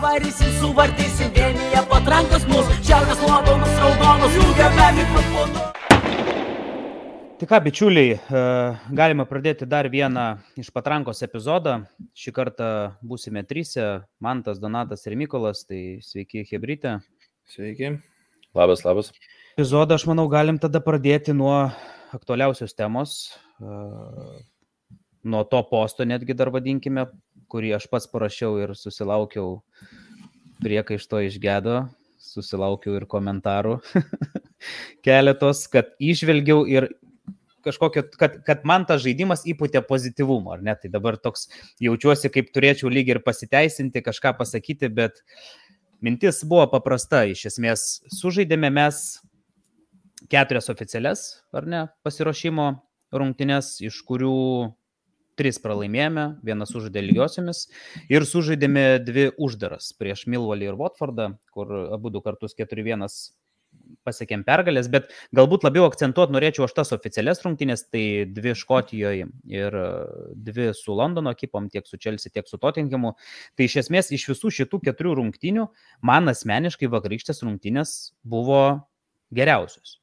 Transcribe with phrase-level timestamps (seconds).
[0.00, 5.64] pavarysim, suvartysim, vienyje patrankos mus, šiaurės nuopelnus raudonus, jungiame mikrofonu.
[7.40, 8.40] Tai ką, bičiuliai, e,
[8.96, 10.24] galima pradėti dar vieną
[10.60, 11.82] iš patrankos epizodą.
[12.16, 12.70] Šį kartą
[13.04, 15.64] būsime trysia- Mantas, Donatas ir Mykolas.
[15.68, 17.00] Tai sveiki, Hebrytė.
[17.48, 18.00] Sveiki.
[18.54, 19.12] Labas, labas.
[19.56, 21.72] Epizodą, aš manau, galim tada pradėti nuo
[22.12, 23.64] aktualiausios temos, e,
[25.24, 27.06] nuo to posto netgi dar vadinkime,
[27.50, 29.60] kurį aš pats parašiau ir susilaukiau
[30.60, 31.82] priekaišto iš gedo,
[32.20, 33.78] susilaukiau ir komentarų
[35.06, 36.90] keletos, kad išvelgiau ir
[37.64, 40.74] kažkokio, kad, kad man tas žaidimas įpūtė pozityvumo, ar ne?
[40.80, 41.48] Tai dabar toks
[41.82, 45.20] jaučiuosi, kaip turėčiau lyg ir pasiteisinti, kažką pasakyti, bet
[46.00, 47.26] mintis buvo paprasta.
[47.28, 49.20] Iš esmės, sužaidėme mes
[50.32, 52.70] keturias oficialias, ar ne, pasiruošimo
[53.16, 54.36] rungtynės, iš kurių
[55.40, 57.66] tris pralaimėjome, vieną sužaidė lygiosiomis
[58.12, 63.08] ir sužaidėme dvi uždaras prieš Milvalį ir Watfordą, kur abu du kartus 4-1
[64.06, 69.78] pasiekėm pergalės, bet galbūt labiau akcentuoti norėčiau aš tas oficialias rungtynės, tai dvi Škotijoje ir
[69.82, 69.86] e,
[70.48, 73.14] dvi su Londono ekipom, tiek su Chelsea, tiek su Tottenhamu.
[73.58, 75.68] Tai iš esmės iš visų šitų keturių rungtynių
[76.06, 78.62] man asmeniškai vakarykštės rungtynės buvo
[79.34, 79.98] geriausios.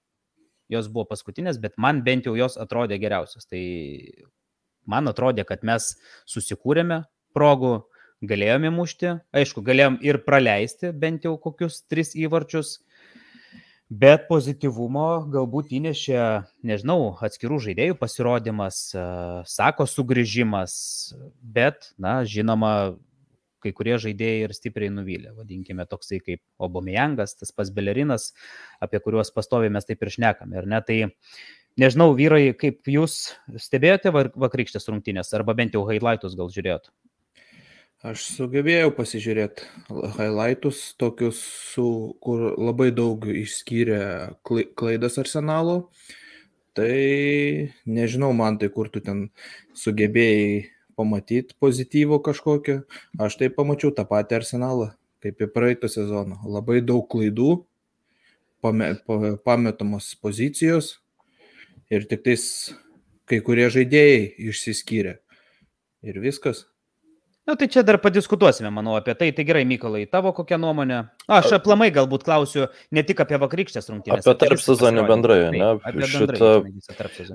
[0.72, 3.48] Jos buvo paskutinės, bet man bent jau jos atrodė geriausios.
[3.48, 3.64] Tai
[4.89, 5.93] man atrodė, kad mes
[6.30, 7.03] susikūrėme
[7.38, 7.75] progų,
[8.25, 12.80] galėjome mušti, aišku, galėjom ir praleisti bent jau kokius tris įvarčius,
[13.88, 16.19] Bet pozityvumo galbūt įnešė,
[16.67, 18.81] nežinau, atskirų žaidėjų pasirodymas,
[19.47, 20.73] sako sugrįžimas,
[21.39, 22.97] bet, na, žinoma,
[23.63, 28.33] kai kurie žaidėjai ir stipriai nuvylė, vadinkime toksai kaip Obomijangas, tas pas Belerinas,
[28.83, 30.83] apie kuriuos pastoviai mes taip ir šnekame, ar ne?
[30.83, 30.99] Tai
[31.81, 33.20] nežinau, vyrai, kaip jūs
[33.61, 36.89] stebėjote vakarykštės rungtynės, arba bent jau highlightus gal žiūrėjot?
[38.06, 39.66] Aš sugebėjau pasižiūrėti
[40.20, 41.39] highlightus, tokius,
[41.73, 41.86] su,
[42.22, 45.88] kur labai daug išskyrė klaidas arsenalo.
[46.78, 46.94] Tai
[47.89, 49.32] nežinau, man tai kur tu ten
[49.73, 50.67] sugebėjai
[50.98, 52.83] pamatyti pozityvo kažkokio.
[53.17, 54.92] Aš tai pamačiau tą patį arsenalą,
[55.26, 56.38] kaip ir praeitą sezoną.
[56.45, 57.64] Labai daug klaidų,
[58.61, 60.99] pametamos pozicijos
[61.93, 62.48] ir tik tais
[63.27, 65.20] kai kurie žaidėjai išsiskyrė.
[66.08, 66.65] Ir viskas.
[67.48, 69.30] Na tai čia dar padiskutuosime, manau, apie tai.
[69.31, 70.97] Tai gerai, Mykolai, tavo kokia nuomonė?
[71.31, 74.27] Aš aplamai galbūt klausiu ne tik apie vakarykštės rungtynės.
[74.27, 75.70] Apie tarp sezonį bendrai, ne?
[75.80, 76.49] Apie šitą...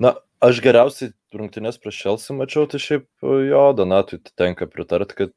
[0.03, 0.13] Na,
[0.45, 5.33] aš geriausiai rungtynės prieš Šelsi mačiau, tai šiaip jo, Donatui tenka pritart, kad,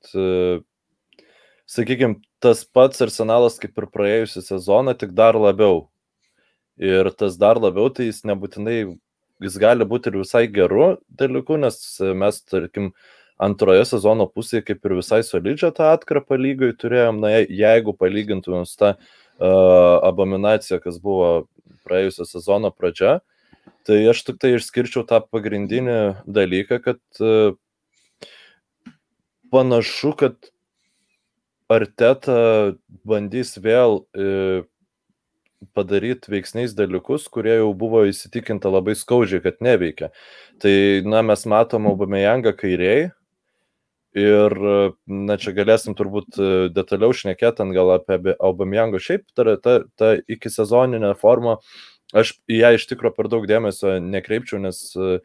[1.73, 5.87] sakykime, tas pats arsenalas kaip ir praėjusią sezoną, tik dar labiau.
[6.77, 8.81] Ir tas dar labiau, tai jis nebūtinai,
[9.43, 11.79] jis gali būti ir visai geru dalyku, nes
[12.17, 12.93] mes, tarkim,
[13.43, 18.79] antroje sezono pusėje kaip ir visai solidžią tą atkarpą lygai turėjom, na jeigu palygintumėm su
[18.81, 21.47] tą uh, abominaciją, kas buvo
[21.87, 23.19] praėjusio sezono pradžia,
[23.87, 27.53] tai aš tik tai išskirčiau tą pagrindinį dalyką, kad uh,
[29.53, 30.53] panašu, kad
[31.69, 32.73] Arteta
[33.05, 34.65] bandys vėl uh,
[35.77, 40.11] padaryti veiksniais dalykus, kurie jau buvo įsitikinta labai skaudžiai, kad neveikia.
[40.63, 40.75] Tai,
[41.09, 43.07] na, mes matom Aubameyangą kairiai,
[44.17, 44.55] Ir,
[45.05, 48.97] na, čia galėsim turbūt e, detaliau šnekėti gal apie Aubameyangą.
[49.03, 51.59] Šiaip ta, ta, ta iki sezoninė forma,
[52.17, 55.19] aš į ją iš tikrųjų per daug dėmesio nekreipčiau, nes e,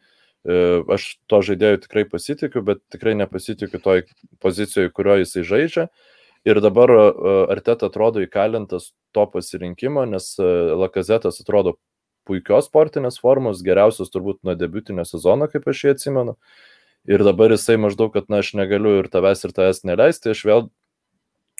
[0.92, 4.03] aš to žaidėjų tikrai pasitikiu, bet tikrai nepasitikiu toj
[4.44, 5.88] pozicijoje, kurioje jisai žaidžia.
[6.47, 6.90] Ir dabar
[7.53, 11.75] Arteta atrodo įkalintas to pasirinkimo, nes Lakazetas atrodo
[12.25, 16.38] puikios sportinės formos, geriausios turbūt nuo debutinio sezono, kaip aš jį atsimenu.
[17.09, 20.69] Ir dabar jisai maždaug, kad na aš negaliu ir tavęs ir tavęs neleisti, aš vėl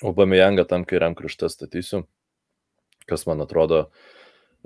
[0.02, 2.02] Obameyangą tam kairiam krašte statysiu,
[3.06, 3.84] kas man atrodo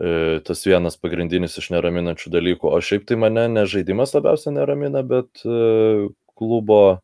[0.01, 2.71] e, tas vienas pagrindinis iš neraminančių dalykų.
[2.73, 6.09] O šiaip tai mane ne žaidimas labiausiai neramina, bet e,
[6.41, 6.97] klubo e,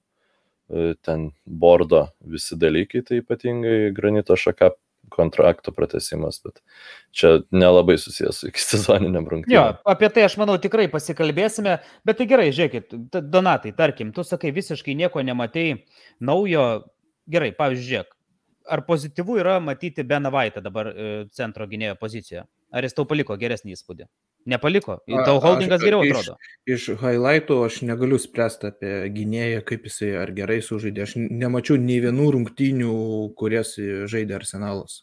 [1.04, 4.72] ten bordo visi dalykai, tai ypatingai granito šaka
[5.12, 6.62] kontrakto pratesimas, bet
[7.12, 9.52] čia nelabai susijęs su iki sezoniniam rungtynėm.
[9.52, 11.76] Jo, apie tai aš manau tikrai pasikalbėsime,
[12.08, 12.96] bet tai gerai, žiūrėkit,
[13.32, 15.82] Donatai, tarkim, tu sakai visiškai nieko nematei
[16.24, 16.66] naujo,
[17.30, 18.16] gerai, pavyzdžiui, žiūrėk,
[18.72, 22.46] ar pozityvu yra matyti Benavaitą dabar e, centro gynėjo pozicijoje?
[22.72, 24.06] Ar jis tau paliko geresnį įspūdį?
[24.46, 24.98] Nepaliko.
[25.26, 26.34] Tau holdingas geriau atrodo.
[26.66, 31.04] Iš, iš highlightų aš negaliu spręsti apie gynėją, kaip jisai ar gerai sužaidė.
[31.06, 32.96] Aš nemačiau nei vienų rungtynių,
[33.38, 35.02] kurias žaidė arsenalas.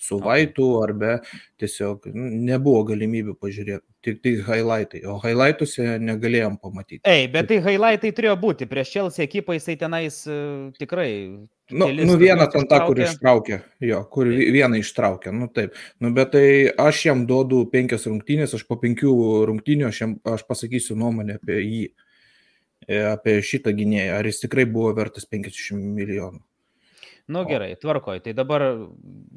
[0.00, 1.14] Su Vaitu ar be,
[1.60, 3.86] tiesiog nebuvo galimybių pažiūrėti.
[4.04, 7.00] Tik tai highlightai, o highlightuose negalėjom pamatyti.
[7.08, 8.68] Ei, bet tai highlightai turėjo būti.
[8.70, 11.10] Prieš Chelsea ekipą jisai tenais uh, tikrai.
[11.70, 13.60] Nu, kelis nu vieną ten tą, kur ištraukė.
[13.86, 15.76] jo, kur vi- vieną ištraukė, nu taip.
[16.02, 16.44] Nu, bet tai
[16.88, 19.14] aš jam duodu penkias rungtynės, aš po penkių
[19.52, 21.84] rungtynių aš, jam, aš pasakysiu nuomonę apie jį,
[22.88, 26.42] e, apie šitą gynėją, ar jis tikrai buvo vertas 50 milijonų.
[27.30, 28.20] Nu gerai, tvarkoj.
[28.24, 28.64] Tai dabar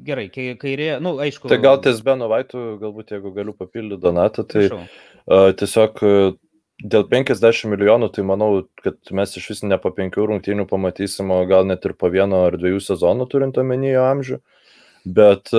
[0.06, 1.48] gerai, kai- kairė, nu aišku.
[1.52, 6.02] Tai gal ties Beno Vaitų, galbūt jeigu galiu papildyti Donatą, tai a, tiesiog
[6.82, 11.38] dėl 50 milijonų, tai manau, kad mes iš vis ne po penkių rungtynių pamatysim, o
[11.46, 14.40] gal net ir po vieno ar dviejų sezonų turint omenyje amžių.
[15.06, 15.52] Bet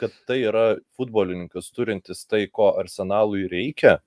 [0.00, 0.64] kad tai yra
[0.96, 3.98] futbolininkas turintis tai, ko arsenalui reikia,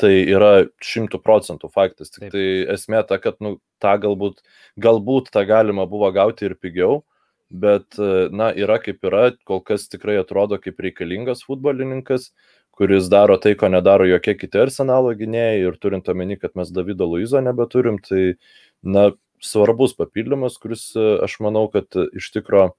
[0.00, 2.12] tai yra šimtų procentų faktas.
[2.12, 2.34] Tik Taip.
[2.34, 2.46] tai
[2.76, 4.40] esmė ta, kad nu, tą galbūt,
[4.80, 7.02] galbūt tą galima buvo gauti ir pigiau,
[7.50, 7.98] bet,
[8.30, 12.30] na, yra kaip yra, kol kas tikrai atrodo kaip reikalingas futbolininkas,
[12.76, 17.08] kuris daro tai, ko nedaro jokie kiti arsenalo gynėjai ir turint omeny, kad mes Davido
[17.10, 18.36] Luizo nebeturim, tai,
[18.82, 19.10] na,
[19.40, 22.70] svarbus papildymas, kuris, aš manau, kad iš tikro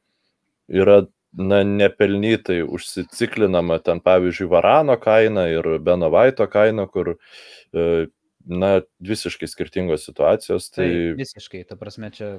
[0.71, 7.15] yra na, nepelnytai užsiciklinama ten, pavyzdžiui, Varano kaina ir Benovaito kaina, kur,
[7.73, 8.07] e,
[8.45, 10.69] na, visiškai skirtingos situacijos.
[10.73, 12.33] Tai Tai, visiškai, ta prasme, čia.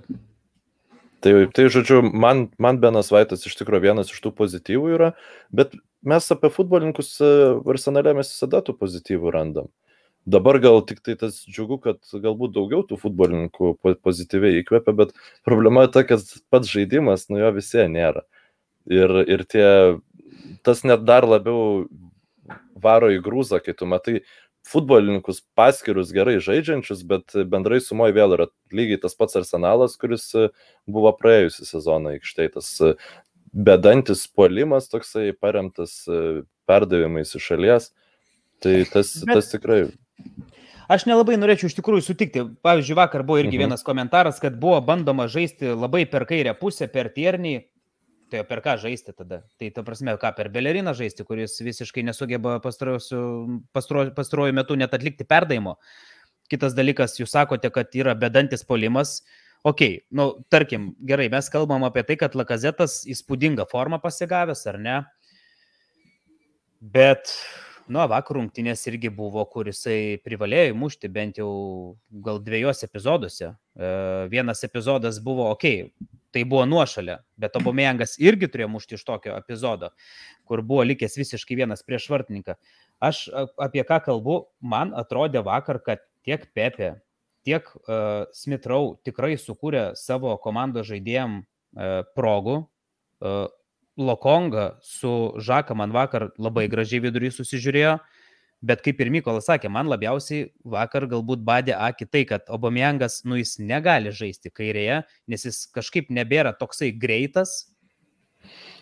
[1.23, 5.13] tai, tai žodžiu, man, man Benas Vaitas iš tikrųjų vienas iš tų pozityvų yra,
[5.55, 7.31] bet mes apie futbolininkus e,
[7.63, 9.71] arsenale mes visada tų pozityvų randam.
[10.27, 15.17] Dabar gal tik tai tas džiugu, kad galbūt daugiau tų futbolininkų po- pozityviai įkvepia, bet
[15.47, 18.23] problema ta, kad pats žaidimas, nu jo visiems nėra.
[18.91, 20.01] Ir, ir tie,
[20.67, 21.87] tas net dar labiau
[22.83, 24.23] varo į grūzą, kai tu matai
[24.67, 30.29] futbolininkus paskirus gerai žaidžiančius, bet bendrai sumoje vėl yra lygiai tas pats arsenalas, kuris
[30.87, 32.53] buvo praėjusią sezoną aikštėje.
[32.59, 32.69] Tas
[33.53, 36.03] bedantis puolimas toksai paremtas
[36.67, 37.91] perdavimais iš šalies.
[38.63, 39.91] Tai tas, Bet- tas tikrai.
[40.93, 42.43] Aš nelabai norėčiau iš tikrųjų sutikti.
[42.63, 43.63] Pavyzdžiui, vakar buvo irgi Mhm.
[43.65, 47.65] vienas komentaras, kad buvo bandoma žaisti labai per kairę pusę, per tiernį.
[48.33, 49.43] Tai per ką žaisti tada?
[49.61, 55.75] Tai ta prasme, ką per Beleriną žaisti, kuris visiškai nesugeba pastaruoju metu net atlikti perdavimo.
[56.49, 59.21] Kitas dalykas, jūs sakote, kad yra bedantis polimas.
[59.69, 59.85] Ok,
[60.17, 64.97] nu, tarkim, gerai, mes kalbam apie tai, kad Lakazetas įspūdingą formą pasigavęs, ar ne?
[66.81, 67.37] Bet,
[67.93, 71.53] nu, vakar rungtynės irgi buvo, kur jisai privalėjo įmušti bent jau
[72.25, 73.53] gal dviejose epizoduose.
[73.53, 73.93] E,
[74.33, 75.67] vienas epizodas buvo, ok,
[76.33, 79.93] tai buvo nuošalė, bet Obomejangas irgi turėjo mušti iš tokio epizodo,
[80.49, 82.57] kur buvo likęs visiškai vienas prieš vartininką.
[83.03, 83.27] Aš
[83.61, 86.95] apie ką kalbu, man atrodė vakar, kad tiek Pepe,
[87.45, 92.63] tiek uh, Smithrow tikrai sukūrė savo komandos žaidėjim uh, progų.
[93.23, 93.51] Uh,
[93.97, 97.97] Lokonga su Žaka man vakar labai gražiai vidurį susižiūrėjo,
[98.63, 103.37] bet kaip ir Mykolas sakė, man labiausiai vakar galbūt badė akį tai, kad Obomiangas, nu
[103.37, 107.69] jis negali žaisti kairėje, nes jis kažkaip nebėra toksai greitas.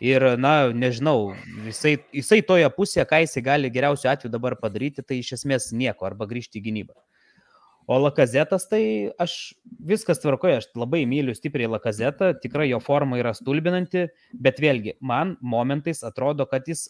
[0.00, 1.34] Ir, na, nežinau,
[1.66, 6.06] jisai, jisai toje pusėje, ką jisai gali geriausiu atveju dabar padaryti, tai iš esmės nieko,
[6.08, 6.96] arba grįžti į gynybą.
[7.90, 9.32] O Lakazetas, tai aš
[9.82, 15.32] viskas tvarkoju, aš labai myliu stipriai Lakazetą, tikrai jo forma yra stulbinanti, bet vėlgi, man
[15.42, 16.84] momentais atrodo, kad jis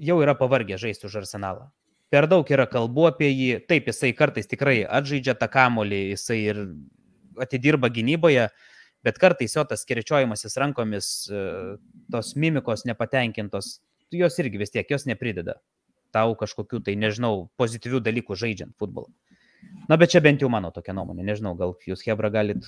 [0.00, 1.68] jau yra pavargęs žaisti už arsenalą.
[2.08, 6.62] Per daug yra kalbų apie jį, taip, jisai kartais tikrai atžaidžia tą kamolį, jisai ir
[7.44, 8.48] atidirba gynyboje,
[9.04, 11.44] bet kartais jo tas kirčiojimasis rankomis, e,
[12.08, 13.76] tos mimikos nepatenkintos,
[14.16, 15.60] jos irgi vis tiek, jos neprideda
[16.10, 19.12] tau kažkokių tai, nežinau, pozityvių dalykų žaidžiant futbolą.
[19.90, 21.24] Na, bet čia bent jau mano tokia nuomonė.
[21.26, 22.66] Nežinau, gal jūs, Hebra, galit,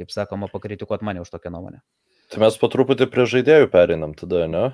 [0.00, 1.82] kaip sakoma, pakritikuoti mane už tokią nuomonę.
[2.30, 4.64] Tai mes po truputį prie žaidėjų perinam tada, ne?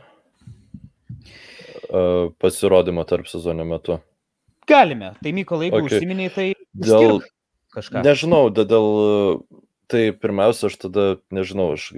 [1.89, 3.99] E, Pasirodymo tarp sezono metu.
[4.69, 5.15] Galime.
[5.23, 5.99] Tai Mykolai, jeigu Okay.
[5.99, 7.23] užsiminiai, tai Dėl,
[7.75, 8.03] kažką.
[8.05, 8.89] Nežinau, dėl,
[9.89, 11.93] tai pirmiausia, aš tada, nežinau, aš,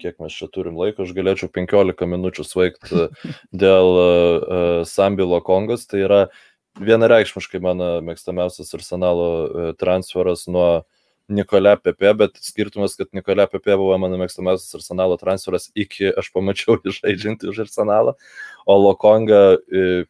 [0.00, 3.06] kiek mes čia turim laiko, aš galėčiau 15 minučių svaigti
[3.52, 5.86] dėl uh, Sambilo Kongos.
[5.86, 6.20] Tai yra
[6.80, 10.84] vienareikšmiškai mano mėgstamiausias arsenalo uh, transferas nuo
[11.32, 16.76] Nikolė Pepe, bet skirtumas, kad Nikolė Pepe buvo mano mėgstamiausias arsenalo transferas iki aš pamačiau
[16.82, 18.16] jį žaidžiantį už arsenalą,
[18.66, 20.08] o Lokonga, uh,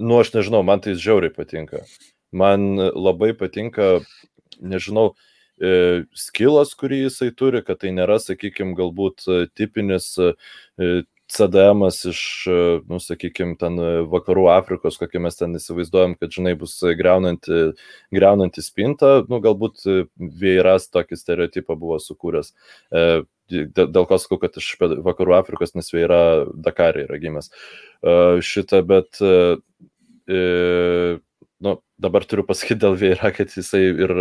[0.00, 1.84] nu aš nežinau, man tai žiauriai patinka.
[2.32, 3.98] Man labai patinka
[4.60, 5.14] nežinau,
[5.60, 10.32] e, skilas, kurį jisai turi, kad tai nėra, sakykime, galbūt e, tipinis e,
[11.30, 12.20] CDM iš,
[12.50, 12.56] e,
[12.90, 17.60] nu, sakykime, ten e, vakarų Afrikos, kokie mes ten įsivaizduojam, kad, žinai, bus greunanti,
[18.14, 19.96] greunanti spinta, nu, galbūt e,
[20.42, 22.52] Veiras tokį stereotipą buvo sukūręs.
[22.90, 23.04] E,
[23.52, 26.20] dė- Dėl ko sakau, kad iš vakarų Afrikos, nes Veira
[26.54, 27.50] Dakarė yra gimęs.
[28.02, 29.34] E, Šitą, bet e,
[30.30, 31.18] e,
[31.60, 34.12] nu, dabar turiu pasakyti dėl Vėra, kad jisai ir,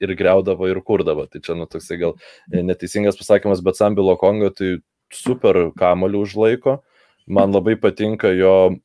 [0.00, 1.26] ir greudavo, ir kurdavo.
[1.30, 2.14] Tai čia, nu, toksai gal
[2.52, 4.76] neteisingas pasakymas, bet Sambilo Kongo tai
[5.14, 6.80] super kamolių užlaiko.
[7.26, 8.76] Man labai patinka jo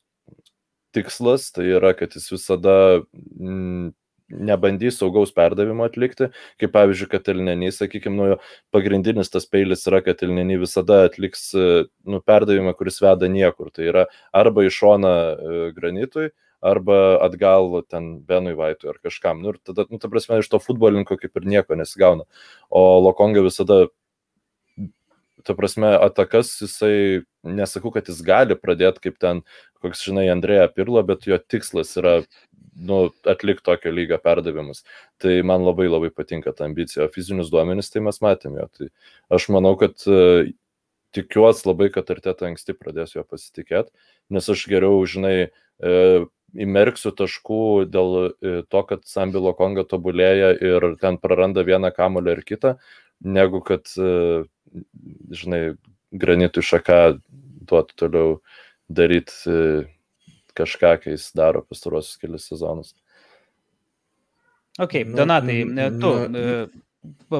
[0.92, 3.92] tikslas, tai yra, kad jis visada mm,
[4.32, 6.28] nebandys saugaus perdavimo atlikti,
[6.60, 8.38] kaip pavyzdžiui, kad Elneny, sakykime, nu,
[8.74, 13.72] pagrindinis tas peilis yra, kad Elneny visada atliks nu, perdavimą, kuris veda niekur.
[13.74, 14.06] Tai yra
[14.42, 16.30] arba iš šona e, granitui,
[16.62, 19.42] arba atgal ten Benui Vaitui ar kažkam.
[19.42, 22.28] Nu, ir tada, nu, ta prasme, iš to futbolininko kaip ir nieko nesigauna.
[22.70, 23.86] O Lokonga visada
[25.44, 29.42] ta prasme, atakas jisai, nesakau, kad jis gali pradėti kaip ten,
[29.82, 32.20] koks, žinai, Andrėja Pirlo, bet jo tikslas yra
[32.74, 34.82] nu, atlikti tokio lygio perdavimus.
[35.22, 37.06] Tai man labai labai patinka ta ambicija.
[37.06, 38.68] O fizinius duomenis tai mes matėm jo.
[38.78, 38.88] Tai
[39.36, 40.46] aš manau, kad uh,
[41.16, 43.92] tikiuosi labai, kad Arteta anksti pradės jo pasitikėti,
[44.32, 45.50] nes aš geriau, žinai,
[45.84, 52.38] uh, įmerksiu taškų dėl uh, to, kad Sambilo Konga tobulėja ir ten praranda vieną kamulį
[52.38, 52.76] ir kitą,
[53.24, 54.44] negu kad, uh,
[55.32, 55.62] žinai,
[56.12, 57.00] granitų šaką
[57.68, 58.36] duotų toliau
[58.92, 59.90] daryti uh,
[60.58, 62.94] kažką, kai jis daro pastarosius kelius sezonus.
[64.80, 65.58] Ok, nu, Donatai,
[66.00, 66.44] tu nu,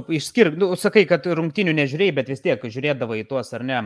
[0.09, 3.79] išskirk, nu, sakai, kad rungtinių nežiūrėjai, bet vis tiek žiūrėdavai į tuos ar ne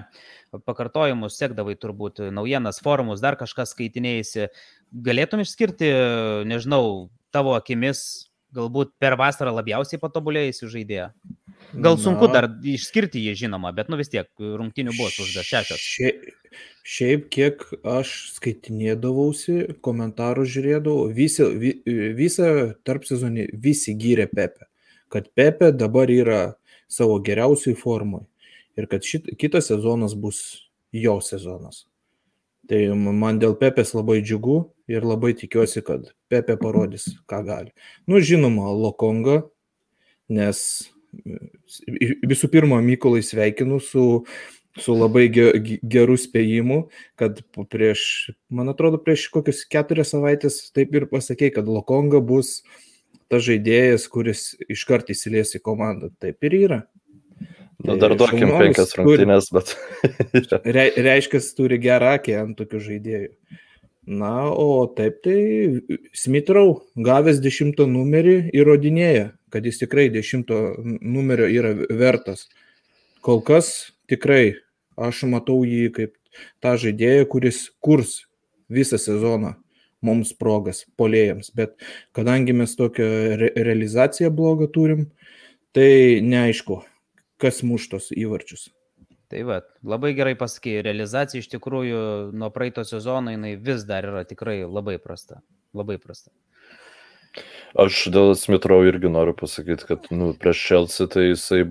[0.67, 4.49] pakartojimus, sekdavai turbūt naujienas, forumus, dar kažkas skaitinėjasi.
[5.07, 5.91] Galėtum išskirti,
[6.49, 8.26] nežinau, tavo akimis
[8.57, 11.11] galbūt per vasarą labiausiai patobulėjusi žaidėja?
[11.75, 15.83] Gal sunku Na, dar išskirti jį, žinoma, bet nu vis tiek rungtinių buvo uždas šešios.
[15.83, 16.29] Šiaip,
[16.87, 17.65] šiaip, kiek
[17.97, 21.73] aš skaitinėdavausi, komentarų žiūrėdavau, visi, vi,
[22.17, 22.51] visą
[22.87, 24.69] tarp sezonį visi gyrė Pepe,
[25.13, 26.41] kad Pepe dabar yra
[26.89, 28.25] savo geriausiai formui
[28.79, 30.43] ir kad šit, kitas sezonas bus
[30.95, 31.85] jo sezonas.
[32.71, 34.59] Tai man dėl Pepės labai džiugu
[34.91, 37.73] ir labai tikiuosi, kad Pepe parodys, ką gali.
[38.11, 39.45] Nu, žinoma, Lokonga,
[40.33, 40.59] nes
[42.27, 44.25] visų pirma, Mykolai sveikinu su,
[44.83, 46.81] su labai geru spėjimu,
[47.19, 52.61] kad prieš, man atrodo, prieš kokius keturias savaitės taip ir pasakė, kad Lokonga bus
[53.31, 56.13] tas žaidėjas, kuris iškart įsilies į komandą.
[56.23, 56.83] Taip ir yra.
[57.85, 59.75] Nu, dar tai duokim penkias rungtynės, bet.
[60.77, 63.31] Re, reiškia, turi gerą akį ant tokių žaidėjų.
[64.07, 65.83] Na, o taip tai
[66.15, 70.61] Smithrow gavęs dešimtą numerį įrodinėja, kad jis tikrai dešimto
[71.03, 72.47] numerio yra vertas.
[73.27, 74.61] Kol kas tikrai
[74.95, 76.15] aš matau jį kaip
[76.63, 78.21] tą žaidėją, kuris kurs
[78.71, 79.57] visą sezoną
[80.07, 81.51] mums progas, polėjams.
[81.57, 81.75] Bet
[82.15, 83.09] kadangi mes tokią
[83.41, 85.09] re realizaciją blogą turim,
[85.75, 86.79] tai neaišku,
[87.43, 88.69] kas muštos įvarčius.
[89.27, 92.01] Tai va, labai gerai pasakė, realizacija iš tikrųjų
[92.37, 95.41] nuo praeito sezono jinai vis dar yra tikrai labai prasta.
[95.75, 96.31] Labai prasta.
[97.77, 101.65] Aš dėl Smithrow irgi noriu pasakyti, kad nu, prieš Chelsea tai jisai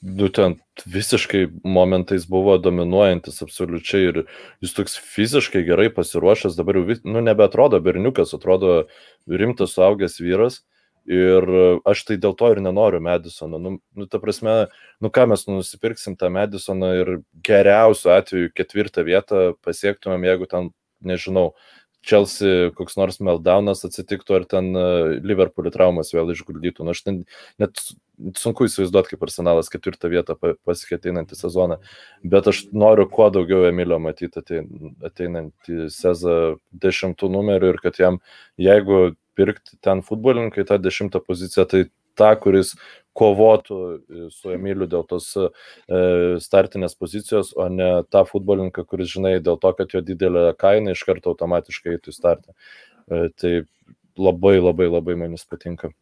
[0.00, 4.22] būtent visiškai momentais buvo dominuojantis absoliučiai ir
[4.64, 8.86] jis toks fiziškai gerai pasiruošęs, dabar jau nu, nebeatrodo berniukas, atrodo
[9.28, 10.62] rimtas suaugęs vyras.
[11.10, 11.46] Ir
[11.90, 13.58] aš tai dėl to ir nenoriu Madisono.
[13.58, 14.68] Nu, nu ta prasme,
[15.02, 17.12] nu ką mes nusipirksim tą Madisoną ir
[17.46, 20.70] geriausiu atveju ketvirtą vietą pasiektumėm, jeigu ten,
[21.02, 21.50] nežinau,
[22.06, 24.70] Chelsea koks nors meltdownas atsitiktų ar ten
[25.26, 26.86] Liverpoolį traumas vėl išguldytų.
[26.86, 27.18] Nu, aš ten,
[27.60, 27.82] net
[28.40, 31.76] sunku įsivaizduoti, kaip arsenalas ketvirtą vietą pasiekė ateinantį sezoną,
[32.24, 38.20] bet aš noriu kuo daugiau Emilio matyti ateinantį sezoną dešimtų numerių ir kad jam,
[38.60, 41.84] jeigu pirkti ten futbolininkai tą dešimtą poziciją, tai
[42.18, 42.74] tą, kuris
[43.16, 45.48] kovotų e, su Emiliu dėl tos e,
[46.42, 51.02] startinės pozicijos, o ne tą futbolininką, kuris, žinai, dėl to, kad jo didelė kaina iš
[51.08, 52.54] karto automatiškai eitų į startą.
[53.10, 53.56] E, tai
[54.20, 55.92] labai labai labai manis patinka.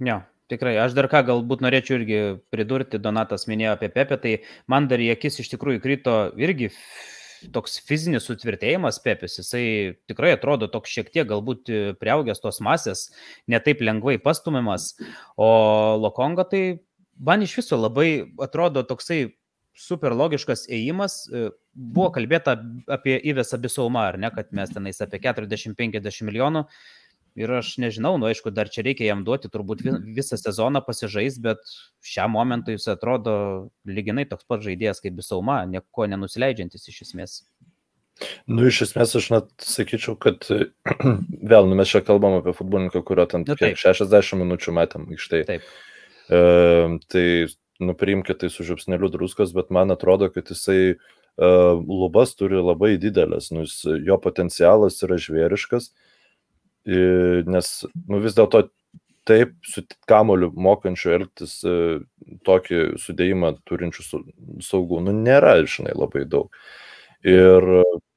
[0.00, 2.18] Ne, Tikrai, aš dar ką galbūt norėčiau irgi
[2.54, 4.34] pridurti, Donatas minėjo apie Pepe, tai
[4.70, 6.68] man dar į akis iš tikrųjų krito irgi
[7.54, 9.64] toks fizinis sutvirtėjimas Pepės, jisai
[10.10, 13.08] tikrai atrodo toks šiek tiek galbūt e, prieaugęs tos masės,
[13.50, 14.94] netaip lengvai pastumiamas,
[15.36, 15.48] o
[16.00, 16.62] Lokonga tai
[17.16, 18.10] man iš viso labai
[18.42, 19.26] atrodo toksai
[19.76, 21.24] super logiškas ėjimas.
[21.28, 22.56] E, buvo kalbėta
[22.88, 26.64] apie įvesą bisaumą, ar ne, kad mes tenais apie 40-50 milijonų
[27.36, 29.82] Ir aš nežinau, nu aišku, dar čia reikia jam duoti turbūt
[30.16, 31.60] visą sezoną pasižais, bet
[32.00, 33.34] šiam momentui jis atrodo
[33.84, 37.42] lyginai toks pat žaidėjas kaip Bisauma, nieko nenusileidžiantis iš esmės.
[38.48, 40.48] Nu, iš esmės aš net sakyčiau, kad
[41.52, 45.42] vėl, nu, mes čia kalbam apie futbolininką, kurio ten nu, 60 minučių matėm iš tai.
[45.50, 45.68] Taip.
[46.32, 46.40] E,
[47.12, 47.26] tai
[47.84, 53.50] nupriimkite tai su žiupsneliu druskos, bet man atrodo, kad jisai uh, lubas turi labai didelės,
[53.52, 55.90] nu, jis, jo potencialas yra žvėriškas,
[56.86, 57.70] nes
[58.06, 58.68] nu, vis dėlto
[59.26, 61.98] taip su kamoliu mokančiu elgtis uh,
[62.46, 64.04] tokį sudėjimą turinčių
[64.62, 66.52] saugų, nu, nėra, žinai, labai daug.
[67.26, 67.64] Ir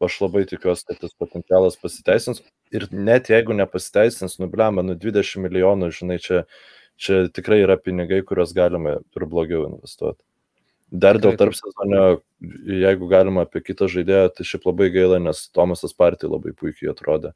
[0.05, 2.43] aš labai tikiuosi, kad tas potencialas pasiteisins.
[2.75, 6.43] Ir net jeigu nepasiteisins, nublema, nu 20 milijonų, žinai, čia,
[6.99, 10.21] čia tikrai yra pinigai, kuriuos galime ir blogiau investuoti.
[10.89, 12.19] Dar dėl tarp sezonio,
[12.65, 17.35] jeigu galima apie kitą žaidėją, tai šiaip labai gaila, nes Tomasas Partij labai puikiai atrodė.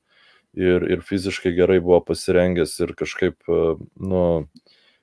[0.54, 3.40] Ir, ir fiziškai gerai buvo pasirengęs ir kažkaip,
[3.98, 4.22] nu,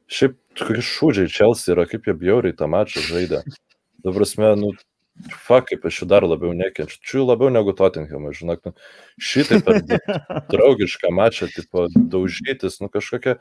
[0.07, 3.43] šiaip kokie šūdžiai Čelsi yra, kaip jie bjauriai tą mačą žaidė.
[4.05, 4.27] Dabar,
[4.61, 4.71] nu,
[5.29, 7.01] Fak, kaip aš jų dar labiau nekenčiu.
[7.05, 8.71] Čia labiau negu Tottenhamą, žinok.
[8.71, 8.73] Nu,
[9.21, 9.83] šitai per
[10.53, 13.37] draugišką mačą, tipo, daužytis, nu kažkokia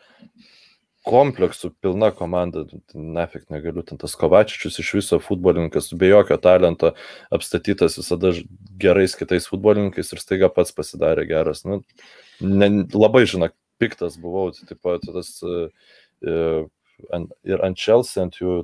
[1.07, 6.91] kompleksų pilna komanda, nefik negaliu, ten tas Kovačičius iš viso futbolininkas, be jokio talento,
[7.35, 8.33] apstatytas visada
[8.81, 11.63] gerais kitais futbolininkais ir staiga pats pasidarė geras.
[11.67, 11.81] Nu,
[12.43, 16.67] ne, labai, žinok, piktas buvau, tai taip pat tas uh,
[17.15, 18.59] ant, ir ant Chelsea, ant jų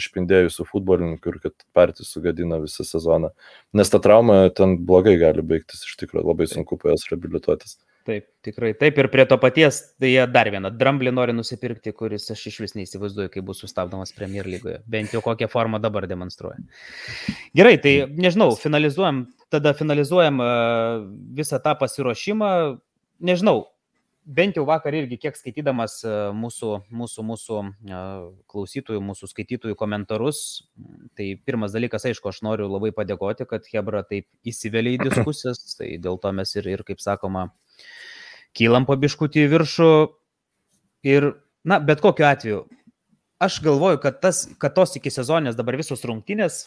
[0.00, 3.32] išpindėjusių futbolininkų ir kad partijų sugadina visą sezoną.
[3.76, 7.78] Nes ta trauma ten blogai gali baigtis, iš tikrųjų labai sunku po jos reabilituotis.
[8.08, 12.30] Taip, tikrai taip ir prie to paties, tai jie dar vieną dramblį nori nusipirkti, kuris
[12.32, 14.78] aš iš vis neįsivaizduoju, kai bus sustabdomas Premier lygoje.
[14.88, 16.56] Bent jau kokią formą dabar demonstruoja.
[17.56, 20.40] Gerai, tai nežinau, finalizuojam, tada finalizuojam
[21.36, 22.50] visą tą pasiruošimą.
[23.28, 23.66] Nežinau,
[24.24, 28.02] bent jau vakar irgi kiek skaitydamas e, mūsų, mūsų, mūsų e,
[28.52, 30.42] klausytojų, mūsų skaitytojų komentarus,
[31.18, 35.96] tai pirmas dalykas, aišku, aš noriu labai padėkoti, kad Hebra taip įsivelia į diskusijas, tai
[36.02, 37.48] dėl to mes ir, ir kaip sakoma,
[38.56, 39.92] kylam pabiškutį į viršų.
[41.10, 41.30] Ir,
[41.64, 42.64] na, bet kokiu atveju,
[43.40, 46.66] aš galvoju, kad, tas, kad tos iki sezonės dabar visos rungtynės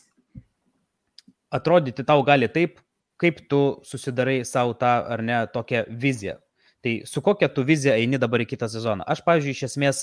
[1.54, 2.80] atrodyti tau gali taip,
[3.22, 6.40] kaip tu susidarai savo tą ar ne tokią viziją.
[6.84, 9.06] Tai su kokia tu vizija eini dabar į kitą sezoną?
[9.08, 10.02] Aš, pavyzdžiui, iš esmės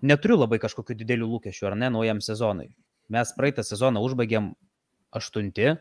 [0.00, 2.70] neturiu labai kažkokių didelių lūkesčių, ar ne, naujam sezonui.
[3.12, 4.54] Mes praeitą sezoną užbaigėm
[5.12, 5.74] aštunti,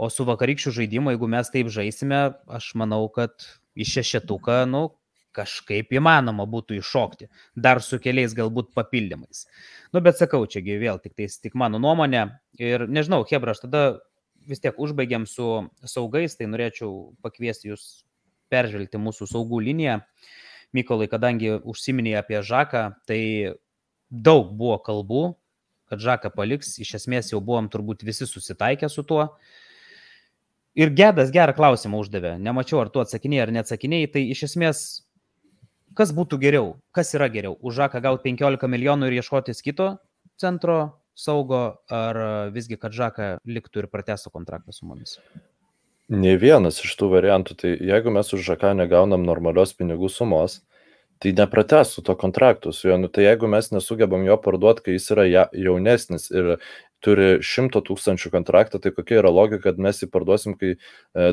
[0.00, 3.44] o su vakarykščiu žaidimu, jeigu mes taip žaisime, aš manau, kad
[3.78, 4.88] iš šešetuką, nu,
[5.36, 9.46] kažkaip įmanoma būtų iššokti, dar su keliais galbūt papildymais.
[9.94, 12.26] Nu, bet sakau, čiagi vėl tik, tais, tik mano nuomonė
[12.58, 13.82] ir nežinau, Hebra, aš tada
[14.50, 18.04] vis tiek užbaigiam su saugais, tai norėčiau pakviesti jūs
[18.50, 20.00] peržvelgti mūsų saugų liniją.
[20.74, 23.20] Mykolai, kadangi užsiminė apie Žaką, tai
[24.10, 25.24] daug buvo kalbų,
[25.90, 29.32] kad Žaką paliks, iš esmės jau buvom turbūt visi susitaikę su tuo.
[30.78, 34.82] Ir Gedas gerą klausimą uždavė, nemačiau ar tu atsakinėjai ar neatsakinėjai, tai iš esmės,
[35.98, 39.96] kas būtų geriau, kas yra geriau, už Žaką gauti 15 milijonų ir ieškotis kito
[40.40, 40.78] centro
[41.18, 42.20] saugo, ar
[42.54, 45.18] visgi, kad Žaką liktų ir pratestų kontraktą su mumis?
[46.10, 50.60] Nei vienas iš tų variantų, tai jeigu mes už Žaką negaunam normalios pinigų sumos,
[51.20, 52.96] tai nepratęstų to kontrakto su juo.
[52.98, 56.56] Nu, tai jeigu mes nesugebam jo parduoti, kai jis yra ja, jaunesnis ir
[57.04, 60.78] turi 100 tūkstančių kontraktą, tai kokia yra logika, kad mes jį parduosim, kai e,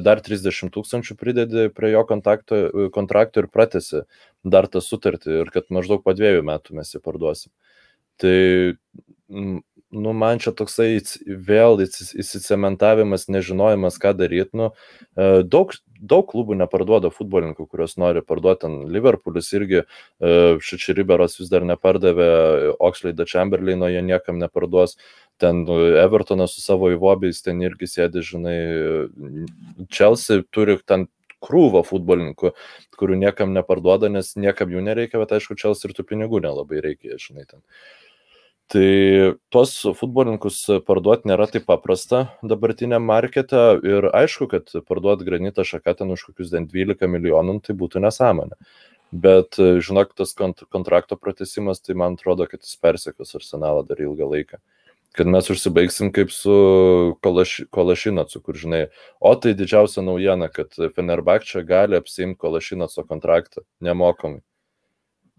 [0.03, 4.03] dar 30 tūkstančių pridedi prie jo kontrakto, kontrakto ir pratesi
[4.47, 7.51] dar tą sutartį ir kad maždaug po dviejų metų mes jį parduosim.
[8.17, 8.37] Tai
[9.91, 14.57] nu, man čia toksai vėl įsicementavimas, nežinojimas, ką daryti.
[14.57, 14.69] Nu,
[15.15, 18.69] e, daug, daug klubų neparduoda futbolininkų, kuriuos nori parduoti.
[18.91, 24.97] Liverpoolis irgi, e, Šiči Riberos vis dar nepardavė, Oxlade Chamberlaino jie niekam neparduos.
[25.39, 28.57] Ten nu, Evertonas su savo įvobiais ten irgi sėdi, žinai,
[29.93, 31.05] Chelsea turi ten
[31.45, 32.51] krūvą futbolininkų,
[32.97, 37.19] kurių niekam neparduoda, nes niekam jų nereikia, bet aišku, Chelsea ir tų pinigų nelabai reikia,
[37.21, 37.61] žinai, ten.
[37.61, 38.06] Uh,
[38.67, 38.87] Tai
[39.47, 46.25] tuos futbolininkus parduoti nėra taip paprasta dabartiniam markete ir aišku, kad parduoti granitą šakatą už
[46.27, 48.57] kokius 12 milijonų tai būtų nesąmonė.
[49.15, 54.27] Bet, žinok, tas kont kontrakto pratesimas, tai man atrodo, kad jis persekios arsenalą dar ilgą
[54.33, 54.59] laiką.
[55.15, 56.55] Kad mes užsibaigsim kaip su
[57.23, 58.81] kolaš, Kolašinacu, kur žinai,
[59.23, 64.43] o tai didžiausia naujiena, kad Fenerbakčia gali apsiimti Kolašinaco kontraktą nemokamai.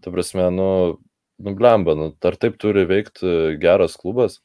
[0.01, 0.67] Ta prasme, nu,
[1.39, 4.39] nu blemba, nu, ar taip turi veikti e, geras klubas,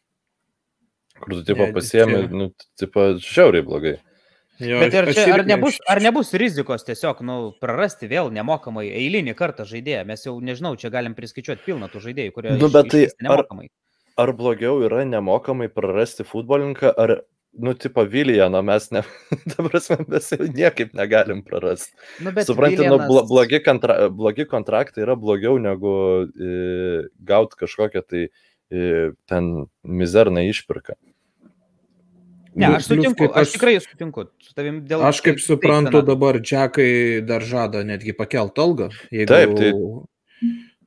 [1.20, 3.96] kur tu tipo pasiemi, nu, tipo, žiauriai blogai.
[4.62, 9.34] Jo, Bet ir čia, ar, nebus, ar nebus rizikos tiesiog, nu, prarasti vėl nemokamai eilinį
[9.34, 10.04] kartą žaidėją?
[10.06, 13.66] Mes jau, nežinau, čia galim priskaičiuoti pilną tų žaidėjų, kurie nu, bet tai nemokamai.
[14.14, 17.16] Ar, ar blogiau yra nemokamai prarasti futbolininką, ar
[17.58, 19.02] nu, tipo Vilijaną mes ne,
[19.54, 19.76] dabar
[20.08, 21.92] mes jau niekaip negalim prarasti.
[22.20, 23.08] Nu, Suprantate, Vilianas...
[23.10, 25.94] nu, blogi, kontra, blogi kontraktai yra blogiau negu
[26.26, 29.50] e, gauti kažkokią tai e, ten
[29.84, 30.96] mizernai išpirka.
[32.54, 35.02] Ne, aš sutinku, aš aš- tikrai sutinku su tavim dėl...
[35.08, 36.10] Aš kaip taip- suprantu, Donatai.
[36.12, 36.90] dabar džekai
[37.26, 38.90] dar žada netgi pakelt algą.
[39.10, 39.30] Jeigu...
[39.32, 39.72] Taip, tai-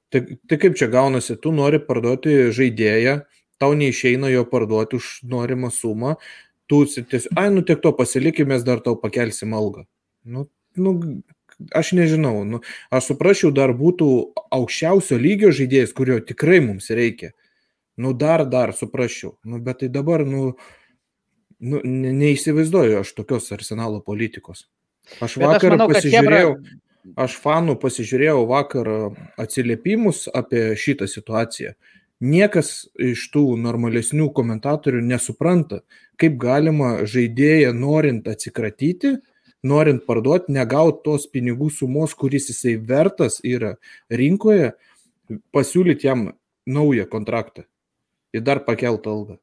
[0.08, 3.18] Tai, tai kaip čia gaunasi, tu nori parduoti žaidėją,
[3.60, 6.14] tau neišeina jo parduoti už norimą sumą,
[6.68, 9.86] tu tiesiog, ai, nu tiek to pasilikime, mes dar tau pakelsim algą.
[10.28, 10.94] Nu, nu,
[11.76, 12.62] aš nežinau, nu,
[12.94, 14.08] aš suprasčiau, dar būtų
[14.54, 17.34] aukščiausio lygio žaidėjas, kurio tikrai mums reikia.
[17.98, 19.38] Nu, dar, dar suprasčiau.
[19.44, 20.52] Nu, bet tai dabar, nu,
[21.60, 24.68] nu ne, neįsivaizduoju aš tokios arsenalo politikos.
[25.18, 27.24] Aš Bet aš vakar manau, kad pasižiūrėjau, Hebra...
[27.26, 28.92] aš fanų pasižiūrėjau vakar
[29.40, 31.74] atsiliepimus apie šitą situaciją.
[32.18, 35.84] Niekas iš tų normalesnių komentatorių nesupranta,
[36.18, 39.20] kaip galima žaidėją norint atsikratyti,
[39.68, 43.76] norint parduoti, negauti tos pinigų sumos, kuris jisai vertas yra
[44.10, 44.72] rinkoje,
[45.54, 46.32] pasiūlyti jam
[46.66, 47.68] naują kontraktą
[48.34, 49.38] ir dar pakelt algą.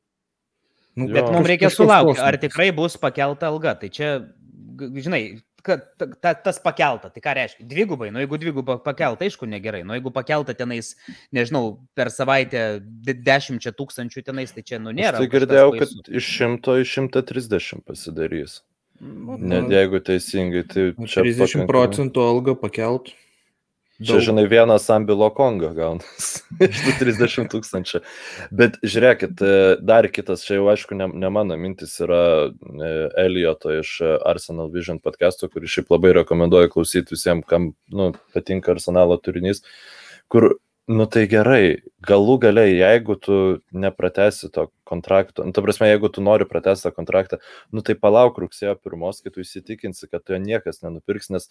[0.95, 3.75] Nu, Bet mums reikia sulaukti, ar tikrai bus pakelta alga.
[3.79, 4.11] Tai čia,
[4.79, 7.65] žinai, kad ta, ta, tas pakelta, tai ką reiškia?
[7.71, 9.81] Dvigubai, nu jeigu dvigubai pakelta, aišku, negerai.
[9.89, 10.93] Nu jeigu pakelta tenais,
[11.33, 15.19] nežinau, per savaitę de- dešimčia tūkstančių tenais, tai čia, nu Aš nėra.
[15.19, 18.61] tai kažkas girdėjau, kad iš 100 į 130 pasidarys.
[19.01, 23.11] Nu, Net Nu, jeigu teisingai, tai čia 30 pakankamai- procentų algą pakelt.
[24.03, 26.31] Čia, žinai, vienas ambilo kongo gaunas
[26.67, 28.01] iš tų 30 tūkstančių.
[28.51, 32.91] Bet žiūrėkit, e, dar kitas, čia jau aišku, ne, ne mano mintis yra e,
[33.23, 39.21] Elioto iš Arsenal Vision podcast'o, kurį šiaip labai rekomenduoju klausyti visiems, kam nu, patinka Arsenalo
[39.23, 39.63] turinys,
[40.27, 40.57] kur,
[40.91, 41.63] nu tai gerai,
[42.03, 46.93] galų galiai, jeigu tu nepratesi to kontrakto, nu, ta prasme, jeigu tu nori pratesti tą
[46.97, 47.39] kontraktą,
[47.75, 51.49] nu tai palauk rugsėjo pirmos, kai tu įsitikinsi, kad jo niekas nenupirks, nes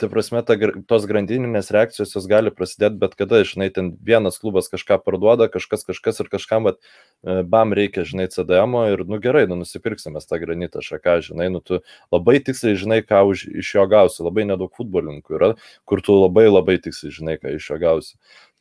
[0.00, 0.56] ta prasme, ta,
[0.90, 5.86] tos grandininės reakcijos jos gali prasidėti bet kada, žinai, ten vienas klubas kažką parduoda, kažkas
[5.88, 10.40] kažkas ir kažkam, bet e, bam reikia, žinai, CDM ir, nu gerai, nu nusipirksime tą
[10.42, 11.80] granitą šaką, žinai, nu tu
[12.12, 15.54] labai tiksliai žinai, ką už, iš jo gausi, labai nedaug futbolininkų yra,
[15.88, 18.14] kur tu labai labai tiksliai žinai, ką iš jo gausi.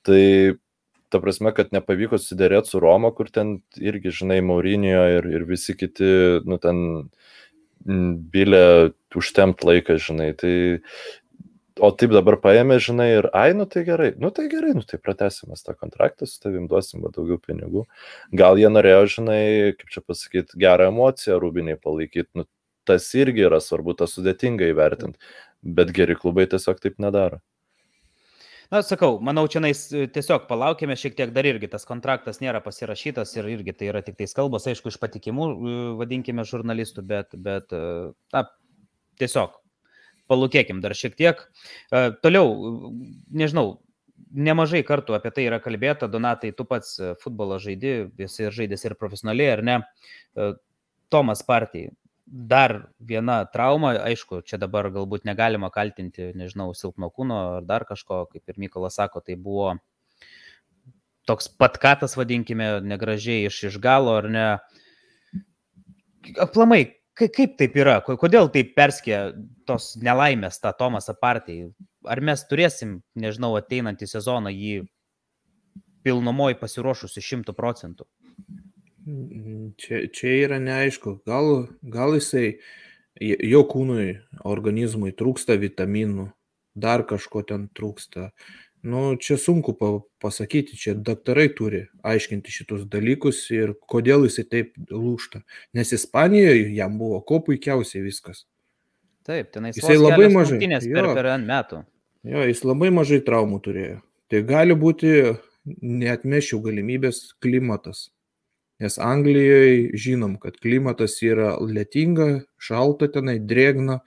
[0.07, 0.23] Tai
[1.10, 5.76] ta prasme, kad nepavyko susidėrėti su Roma, kur ten irgi, žinai, Maurinio ir, ir visi
[5.78, 6.10] kiti,
[6.45, 6.84] nu ten
[7.86, 10.30] bilė užtemt laiką, žinai.
[10.38, 10.54] Tai,
[11.80, 15.00] o taip dabar paėmė, žinai, ir, ai, nu tai gerai, nu tai gerai, nu tai
[15.02, 17.86] pratesime tą kontraktą, su tavim duosim daugiau pinigų.
[18.36, 19.43] Gal jie norėjo, žinai,
[19.80, 22.48] kaip čia pasakyti, gerą emociją rūbiniai palaikyti, nu
[22.89, 25.19] tas irgi yra svarbu, tas sudėtinga įvertinti,
[25.63, 27.41] bet geri klubai tiesiog taip nedaro.
[28.69, 33.32] Na, sakau, manau, čia nais tiesiog palaukime šiek tiek, dar irgi tas kontraktas nėra pasirašytas
[33.39, 37.73] ir irgi tai yra tik tais kalbos, aišku, iš patikimų, e, vadinkime, žurnalistų, bet, bet
[37.73, 37.82] e,
[38.36, 38.43] na,
[39.17, 39.58] tiesiog
[40.29, 41.41] palūkėkim dar šiek tiek.
[41.89, 42.91] E, Toliau, e,
[43.41, 43.79] nežinau,
[44.29, 48.86] nemažai kartų apie tai yra kalbėta, Donatai, tu pats e, futbolą žaidži, esi ir žaidęs
[48.86, 49.79] ir profesionaliai, ar ne?
[50.38, 50.51] E,
[51.10, 51.89] Tomas Partijai,
[52.31, 58.27] dar viena trauma, aišku, čia dabar galbūt negalima kaltinti, nežinau, silpno kūno ar dar kažko,
[58.29, 59.73] kaip ir Mykolas sako, tai buvo
[61.29, 64.45] toks pat katas, vadinkime, negražiai iš, iš galo, ar ne.
[66.41, 69.19] Aplamai, kai- kaip taip yra, Ko- kodėl taip perskė
[69.65, 71.71] tos nelaimės tą Tomasą partijai?
[72.05, 74.87] Ar mes turėsim, nežinau, ateinantį sezoną jį
[76.03, 78.05] pilnumoji pasiruošusi šimtų procentų?
[79.10, 81.19] Mm, Čia, čia yra neaišku.
[81.26, 82.60] Gal, gal jisai,
[83.19, 86.28] jo kūnui, organizmui trūksta vitaminų,
[86.78, 88.30] dar kažko ten trūksta.
[88.86, 94.78] Nu, čia sunku pa- pasakyti, čia daktarai turi aiškinti šitus dalykus ir kodėl jisai taip
[94.91, 95.41] lūšta.
[95.76, 98.45] Nes Ispanijoje jam buvo ko puikiausiai viskas.
[99.28, 101.13] Taip, tenais Jisai labai mažai, Per, jo.
[101.17, 101.82] per N metų.
[102.24, 104.00] Jo, jis labai mažai traumų turėjo.
[104.32, 105.12] Tai gali būti,
[105.82, 108.10] neatmešiau galimybės, klimatas.
[108.79, 113.99] Nes Anglijoje žinom, kad klimatas yra lietinga, šalta tenai, drėgna.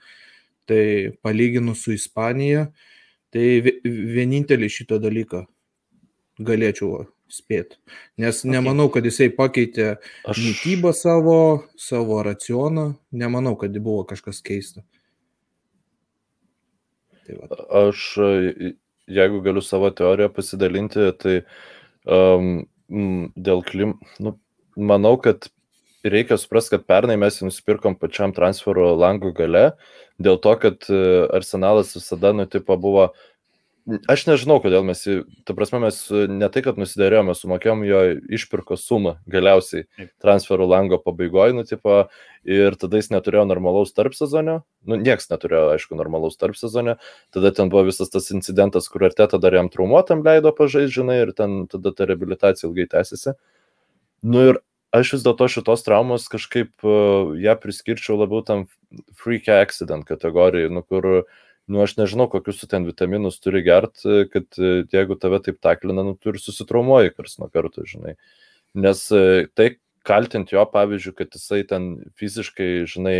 [0.65, 2.69] Tai palyginus su Ispanija,
[3.35, 5.41] tai vie- vienintelį šitą dalyką
[6.39, 7.75] galėčiau spėti.
[8.17, 8.49] Nes Ok.
[8.51, 12.97] nemanau, kad jisai pakeitė Aš, mytybą savo, savo racioną.
[13.11, 14.83] Nemanau, kad buvo kažkas keista.
[17.27, 17.47] Tai va.
[17.89, 18.73] aš, e,
[19.07, 21.35] jeigu galiu savo teoriją pasidalinti, tai
[22.05, 22.65] um,
[23.35, 24.37] dėl klim, nu,
[24.75, 25.49] manau, kad
[26.03, 29.65] reikia suprasti, kad pernai mes jį nusipirkom pačiam transfero langų gale,
[30.21, 33.11] dėl to, kad e, arsenalas visada nutipo buvo
[34.07, 35.01] Aš nežinau, kodėl mes,
[35.43, 35.97] ta prasme, mes
[36.31, 37.97] ne tai, kad nusidarėjome, sumokėjom jo
[38.31, 39.83] išpirko sumą galiausiai
[40.23, 41.97] transferų lango pabaigoje, nu, tipo,
[42.47, 46.95] ir tada jis neturėjo normalaus tarp sezonio, nu, nieks neturėjo, aišku, normalaus tarp sezonio,
[47.35, 51.65] tada ten buvo visas tas incidentas, kur arteta dar jam traumuotam leido pažaidžinai ir ten
[51.67, 53.35] tada ta rehabilitacija ilgai tęsiasi.
[54.23, 54.59] Nu ir
[54.95, 58.67] aš vis dėlto šitos traumos kažkaip uh, ją priskirčiau labiau tam
[59.19, 61.25] freak accident kategorijai, nu, kur
[61.67, 65.61] nu aš nežinau, kokius tu ten vitaminus turi gert, e, kad e, jeigu tave taip
[65.63, 68.17] taklina, nu tu ir susitraumuoji kars nuo karto, žinai.
[68.75, 69.05] Nes
[69.55, 69.69] tai
[70.03, 71.85] kaltinti jo, pavyzdžiui, kad jisai ten
[72.19, 73.17] fiziškai, žinai,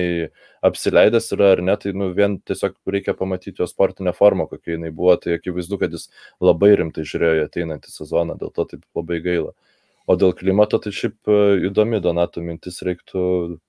[0.68, 4.92] apsileidęs yra ar ne, tai nu vien tiesiog reikia pamatyti jo sportinę formą, kokia jinai
[4.96, 6.10] buvo, tai akivaizdu, kad jis
[6.44, 9.56] labai rimtai žiūrėjo į ateinantį sezoną, dėl to taip labai gaila.
[10.04, 11.36] O dėl klimato, tai šiaip e,
[11.70, 13.22] įdomi Donato mintis, reiktų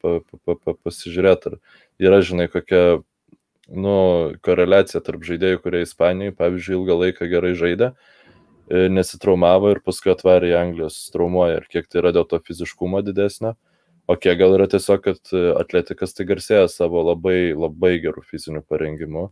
[0.03, 1.59] pa, pa, pa, pa, pasižiūrėti, ar
[2.03, 2.81] yra, žinai, kokia
[3.71, 3.95] nu,
[4.45, 7.93] koreliacija tarp žaidėjų, kurie Ispanijai, pavyzdžiui, ilgą laiką gerai žaidė,
[8.67, 11.63] e, nesitraumavo ir paskui atvarė į Anglijos traumuoja.
[11.63, 13.55] Ir kiek tai yra dėl to fiziškumo didesnio,
[14.11, 18.67] o kiek gal yra tiesiog, kad e, atletikas tai garsėja savo labai, labai gerų fizinių
[18.67, 19.29] parengimų.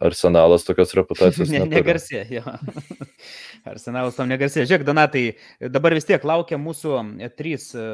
[0.00, 2.42] Arsenalas tokios reputacijos Ne, negarsė, jo.
[3.68, 4.62] Arsenalas tam negarsė.
[4.68, 5.22] Žiūrėk, Donatai,
[5.74, 7.84] dabar vis tiek laukia mūsų e, trys e,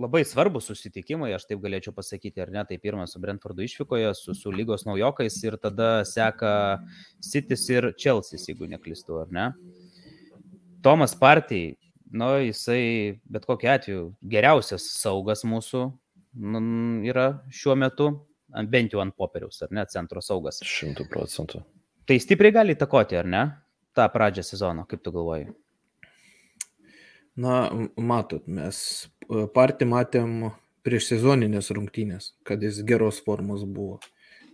[0.00, 2.64] labai svarbus susitikimai, aš taip galėčiau pasakyti, ar ne?
[2.68, 6.54] Tai pirmas su Brentfordu išvykoje, su, su lygos naujokais ir tada seka
[7.22, 9.48] Citys ir Chelsea, jeigu neklystu, ar ne?
[10.84, 11.76] Tomas Partijai,
[12.12, 15.86] nu, jisai bet kokiu atveju geriausias saugas mūsų
[17.08, 18.10] yra šiuo metu,
[18.70, 20.62] bent jau ant popieriaus, ar ne, centro saugas.
[20.64, 21.64] Šimtų procentų.
[22.04, 23.44] Tai stipriai gali įtakoti, ar ne?
[23.94, 25.52] tą pradžią sezono, kaip tu galvoji?
[27.38, 28.78] Na, matot, mes
[29.26, 30.34] e, partį matėm
[30.86, 33.98] prieš sezoninės rungtynės, kad jis geros formos buvo.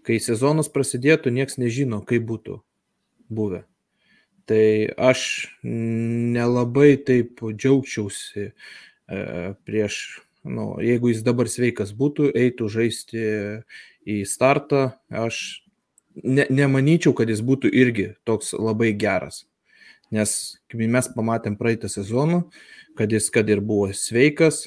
[0.07, 2.61] Kai sezonas prasidėtų, nieks nežino, kaip būtų
[3.29, 3.65] buvę.
[4.49, 4.65] Tai
[5.11, 5.23] aš
[5.63, 8.53] nelabai taip džiaugčiausi e,
[9.69, 10.01] prieš,
[10.49, 13.27] nu, jeigu jis dabar sveikas būtų, eitų žaisti
[14.09, 15.63] į startą, aš
[16.15, 19.45] ne, nemanyčiau, kad jis būtų irgi toks labai geras.
[20.11, 22.43] Nes mes pamatėm praeitą sezoną,
[22.99, 24.67] kad jis, kad ir buvo sveikas,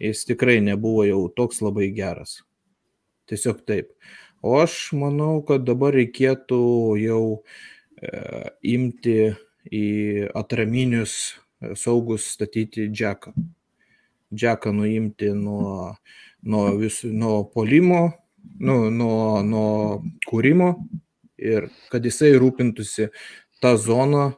[0.00, 2.40] jis tikrai nebuvo jau toks labai geras.
[3.28, 3.92] Tiesiog taip.
[4.40, 6.60] O aš manau, kad dabar reikėtų
[7.02, 8.10] jau e,
[8.70, 9.34] imti
[9.74, 9.88] į
[10.38, 13.34] atraminius e, saugus statyti džeką.
[14.32, 15.96] Džeką nuimti nuo,
[16.46, 18.12] nuo, vis, nuo polimo,
[18.60, 19.70] nu, nuo, nuo
[20.28, 20.74] kūrimo
[21.38, 23.08] ir kad jisai rūpintųsi
[23.62, 24.32] tą zoną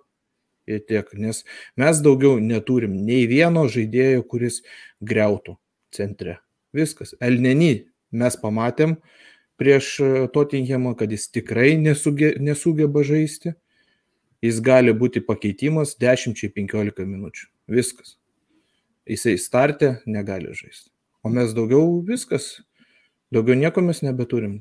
[0.68, 1.08] ir tiek.
[1.14, 1.44] Nes
[1.80, 4.60] mes daugiau neturim nei vieno žaidėjo, kuris
[5.00, 5.56] greutų
[5.94, 6.38] centre.
[6.76, 7.16] Viskas.
[7.20, 8.98] Elneny mes pamatėm
[9.60, 9.96] prieš
[10.34, 13.54] Tottenhamą, kad jis tikrai nesuge, nesugeba žaisti.
[14.40, 17.50] Jis gali būti pakeitimas 10-15 minučių.
[17.68, 18.16] Viskas.
[19.10, 20.88] Jisai startė, negali žaisti.
[21.20, 22.62] O mes daugiau viskas.
[23.30, 24.58] Daugiau nieko mes nebeturim.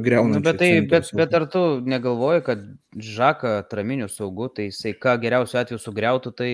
[0.00, 0.38] Greunam.
[0.38, 2.62] Nu, bet, tai, bet, bet ar tu negalvoji, kad
[2.96, 6.52] Žaką traminių saugų, tai jisai ką geriausiu atveju sugriautų, tai,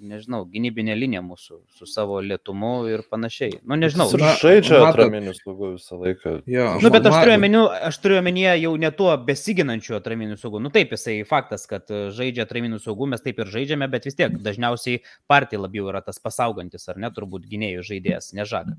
[0.00, 3.58] nežinau, gynybinė linija mūsų su savo lietumu ir panašiai.
[3.66, 4.06] Nu, nežinau.
[4.14, 6.34] Ir žaidžia atraminius saugų visą laiką.
[6.50, 7.58] Jo, Nu, bet aš turiu, omeny,
[7.90, 10.62] aš turiu omenyje jau ne tuo besiginančiu atraminių saugų.
[10.64, 14.16] Nu taip, jisai faktas, kad e, žaidžia atraminių saugų, mes taip ir žaidžiame, bet vis
[14.18, 18.78] tiek dažniausiai partija labiau yra tas pasaugantis, ar ne, turbūt gynėjų žaidėjas, ne žaga.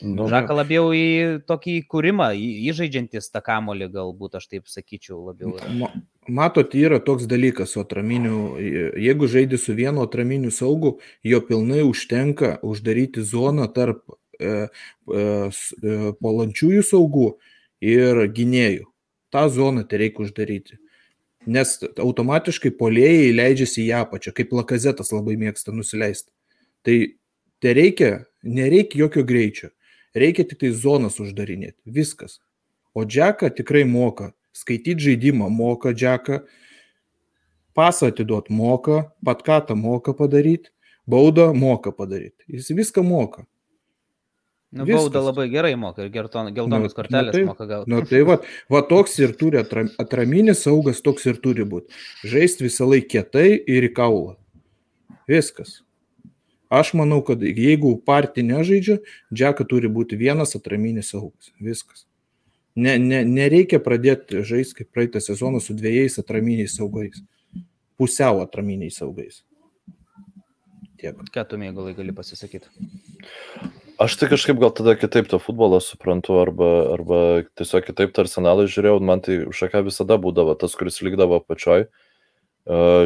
[0.00, 2.30] Nu, Žaka labiau į tokį kūrimą,
[2.70, 5.56] įžaidžiantis tą kamolį, galbūt aš taip sakyčiau labiau.
[5.58, 5.68] yra.
[5.76, 5.92] Ma-
[6.30, 8.54] Matot, yra toks dalykas su atraminiu,
[8.96, 14.04] jeigu žaidži su vienu atraminiu saugu, jo pilnai užtenka uždaryti zoną tarp
[14.38, 14.70] e, e,
[15.12, 17.26] e, palančiųjų saugų
[17.82, 18.86] ir gynėjų.
[19.30, 20.78] tą zoną tai reikia uždaryti.
[21.46, 26.30] Nes automatiškai polėjai leidžiasi į apačią, kaip lakazetas labai mėgsta nusileisti.
[26.82, 26.96] Tai
[27.60, 29.70] tai reikia, nereikia jokio greičio,
[30.14, 31.78] reikia tik tai zonas uždarinėti.
[31.86, 32.38] Viskas.
[32.94, 34.32] O Džeką tikrai moka.
[34.52, 36.40] Skaityti žaidimą moka Džeką,
[37.76, 40.70] pasą atiduot moka, patkatą moka padaryti,
[41.06, 42.42] baudą moka padaryti.
[42.48, 43.44] Jis viską moka.
[44.72, 45.08] Nu, Viskas.
[45.10, 47.90] bauda labai gerai moka ir gelton- geltonas Nu, kortelės nu tai- moka gauti.
[47.90, 48.36] Na tai va,
[48.70, 51.90] va toks ir turi atram, atraminis saugas, toks ir turi būti.
[52.24, 54.36] Žaisti visą laiką kietai ir į kaulą.
[55.30, 55.80] Viskas.
[56.70, 59.00] Aš manau, kad jeigu partija nežaidžia,
[59.34, 61.50] Džeka turi būti vienas atraminis saugas.
[61.58, 62.04] Viskas.
[62.78, 67.18] Ne, ne, nereikia pradėti žaisti kaip praeitą sezoną su dviejais atraminiais saugais.
[67.98, 69.42] Pusiau atraminiais saugais.
[71.00, 71.18] Tiek.
[71.34, 72.70] Ką tu mėgulai gali pasisakyti?
[74.00, 77.18] Aš tai kažkaip gal tada kitaip tą futbolą suprantu, arba, arba
[77.58, 81.88] tiesiog kitaip tą arsenalą žiūrėjau, man tai šaka visada būdavo tas, kuris likdavo pačioj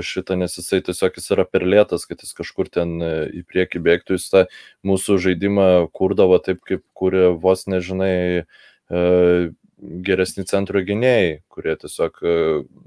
[0.03, 3.83] šitą, nes jisai tiesiog jis yra per lėtas, kad jis kažkur ten e, į priekį
[3.87, 4.43] bėgtų, jis tą
[4.85, 12.35] mūsų žaidimą kurdavo taip, kaip kūrė vos nežinai e, geresni centro gynėjai, kurie tiesiog e,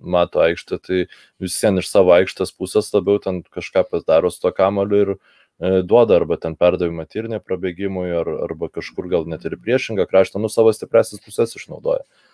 [0.03, 1.01] mato aikštę, tai
[1.39, 5.17] visiems iš savo aikštės pusės labiau ten kažką padaro su to kamoliu ir
[5.57, 10.51] duoda arba ten perdavimą tyrnė prabėgimui, ar, arba kažkur gal net ir priešingą kraštą, nu
[10.53, 12.03] savo stipresis pusės išnaudoja.
[12.03, 12.26] Uh,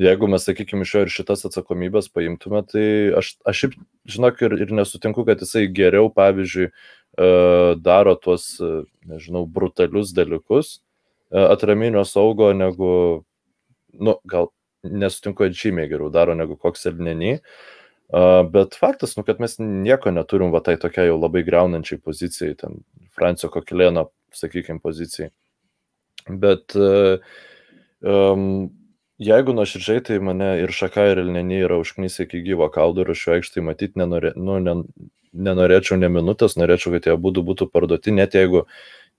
[0.00, 2.84] jeigu mes, sakykime, iš jo ir šitas atsakomybės paimtume, tai
[3.20, 3.74] aš, aš šiaip,
[4.08, 7.28] žinok, ir, ir nesutinku, kad jisai geriau, pavyzdžiui, e,
[7.84, 8.70] daro tuos, e,
[9.10, 12.92] nežinau, brutalius dalykus e, atraminio saugo, negu,
[13.92, 14.48] nu, gal
[14.86, 17.36] nesutinku, kad žymiai geriau daro negu koks Elneny.
[18.50, 22.80] Bet faktas, nu, kad mes nieko neturim va tai tokia jau labai greunančiai pozicijai, ten
[23.14, 25.28] Francio Kokilėno, sakykime, pozicijai.
[26.42, 28.48] Bet um,
[29.20, 33.26] Jeigu nuoširdžiai, tai mane ir Šaka, ir Elneny yra užknysę iki gyvo kaudo ir aš
[33.26, 34.72] jų aikštai matyti nenorė, nu, ne,
[35.36, 38.62] nenorėčiau ne minutės, norėčiau, kad jie būtų, būtų parduoti, net jeigu,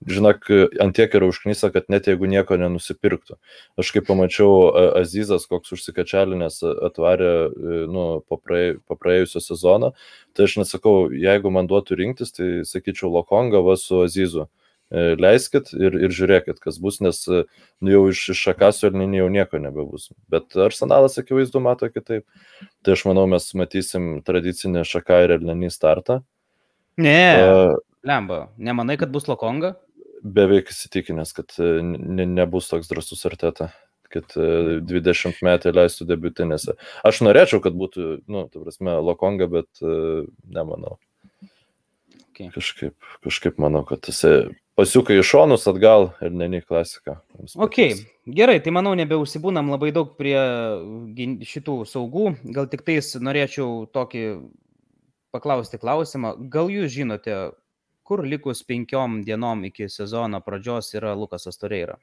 [0.02, 0.48] žinok,
[0.82, 3.38] antiek yra užknysę, kad net jeigu nieko nenusipirktų.
[3.78, 6.58] Aš kaip pamačiau Azizas, koks užsikačialinės
[6.90, 7.30] atvarė
[7.86, 9.92] nu, po, praėj, po praėjusio sezono,
[10.34, 14.48] tai aš nesakau, jeigu man duotų rinktis, tai sakyčiau Lokonga va su Azizu.
[14.50, 14.61] E,
[14.92, 17.42] leiskit ir, ir žiūrėkit, kas bus, nes e,
[17.80, 20.10] nu, jau iš, iš Šakasio ir jau nieko nebebus.
[20.32, 22.26] Bet Arsenalas akivaizdu mato kitaip.
[22.84, 26.20] Tai aš manau, mes matysim tradicinį Šaką ir Elnį startą.
[27.00, 29.78] Ne, uh, lemba, nemanai, kad bus Lokonga?
[30.22, 33.72] Beveik įsitikinęs, kad ne, nebus toks drasus arteta
[34.12, 36.74] kad 20 metai leistų debutinėse.
[37.08, 40.98] Aš norėčiau, kad būtų, nu, ta prasme, Lokonga, bet nemanau.
[42.48, 42.54] Okay.
[42.56, 47.18] Kažkaip, kažkaip manau, kad jisai pasiukai iš šonus atgal ir neni klasika.
[47.54, 47.78] Ok,
[48.26, 50.38] gerai, tai manau nebeužsibūnam labai daug prie
[51.48, 52.32] šitų saugų.
[52.56, 54.24] Gal tik tais norėčiau tokį
[55.34, 56.36] paklausti klausimą.
[56.52, 57.36] Gal jūs žinote,
[58.06, 61.98] kur likus penkiom dienom iki sezono pradžios yra Lukas Astoreira?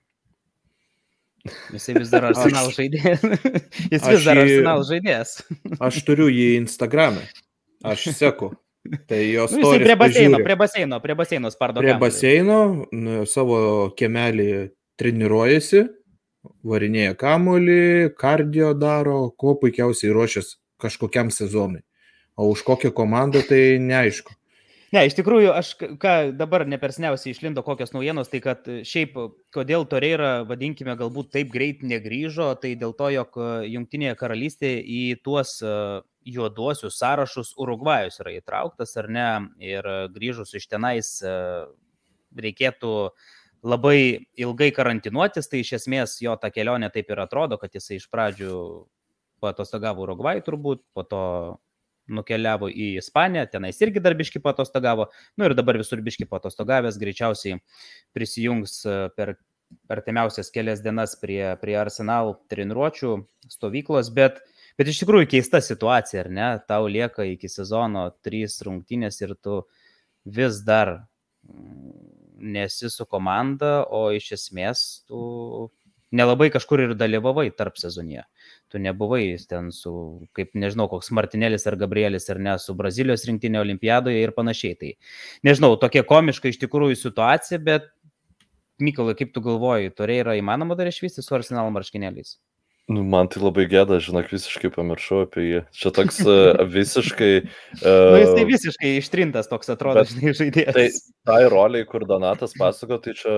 [1.71, 3.21] Jisai vis dar arsenal žaidėjas.
[3.89, 5.37] Jis vis dar arsenal žaidėjas.
[5.79, 7.23] Aš turiu jį Instagram'e.
[7.87, 8.51] Aš seku.
[9.09, 10.45] Tai jos nu, prie baseino, pažiūrė.
[10.45, 11.83] prie baseino, prie baseino spardo.
[11.83, 12.01] Prie kamelį.
[12.05, 12.59] baseino
[12.95, 13.59] nu, savo
[13.99, 14.49] kemelį
[14.99, 15.83] treniruojasi,
[16.67, 21.83] varinėja kamolį, kardio daro, kuo puikiausiai ruošiasi kažkokiam sezonui.
[22.39, 24.31] O už kokią komandą tai neaišku.
[24.89, 29.19] Ne, iš tikrųjų, aš ką dabar nepersniausiai išlindo kokios naujienos, tai kad šiaip,
[29.53, 33.37] kodėl Toreira, vadinkime, galbūt taip greit negryžo, tai dėl to, jog
[33.69, 35.59] Junktinėje karalystėje į tuos
[36.33, 39.29] juoduosius sąrašus Urugvajus yra įtrauktas ar ne,
[39.63, 41.33] ir grįžus iš tenais e,
[42.39, 42.93] reikėtų
[43.65, 48.07] labai ilgai karantinuotis, tai iš esmės jo ta kelionė taip ir atrodo, kad jisai iš
[48.11, 48.53] pradžių
[49.43, 51.23] patostagavo Urugvajų turbūt, po to
[52.09, 57.59] nukeliavo į Ispaniją, tenais irgi darbiški patostagavo, nu ir dabar visur biški patostagavęs, greičiausiai
[58.17, 59.35] prisijungs e, per
[59.91, 63.19] artimiausias kelias dienas prie, prie Arsenal treniruočio
[63.53, 66.47] stovyklos, bet uh, Bet iš tikrųjų keista situacija, ar ne?
[66.69, 69.61] Tau lieka iki sezono trys rungtynės ir tu
[70.23, 70.93] vis dar
[71.43, 71.91] mm,
[72.55, 75.67] nesi su komanda, o iš esmės tu
[76.15, 78.23] nelabai kažkur ir dalyvavai tarp sezonėje.
[78.71, 79.91] Tu nebuvai ten su,
[80.37, 84.79] kaip nežinau, koks Martinėlis ar Gabrielis ar ne, su Brazilijos rinktinė olimpiadoje ir panašiai.
[84.79, 84.93] Tai
[85.45, 87.91] nežinau, tokia komiška iš tikrųjų situacija, bet
[88.79, 92.37] Mykolai, kaip tu galvoji, turėjai yra įmanoma dar išvysti su Arsenal marškinėliais?
[92.89, 95.59] Nu, man tai labai gėda, žinok, visiškai pamiršau apie jį.
[95.77, 97.33] Čia toks uh, visiškai...
[97.83, 100.73] Uh, nu, jis tai visiškai ištrintas toks atrodo, žinai, žaidėjas.
[100.73, 100.87] Tai
[101.29, 103.35] tai roliai, kur Donatas pasako, tai čia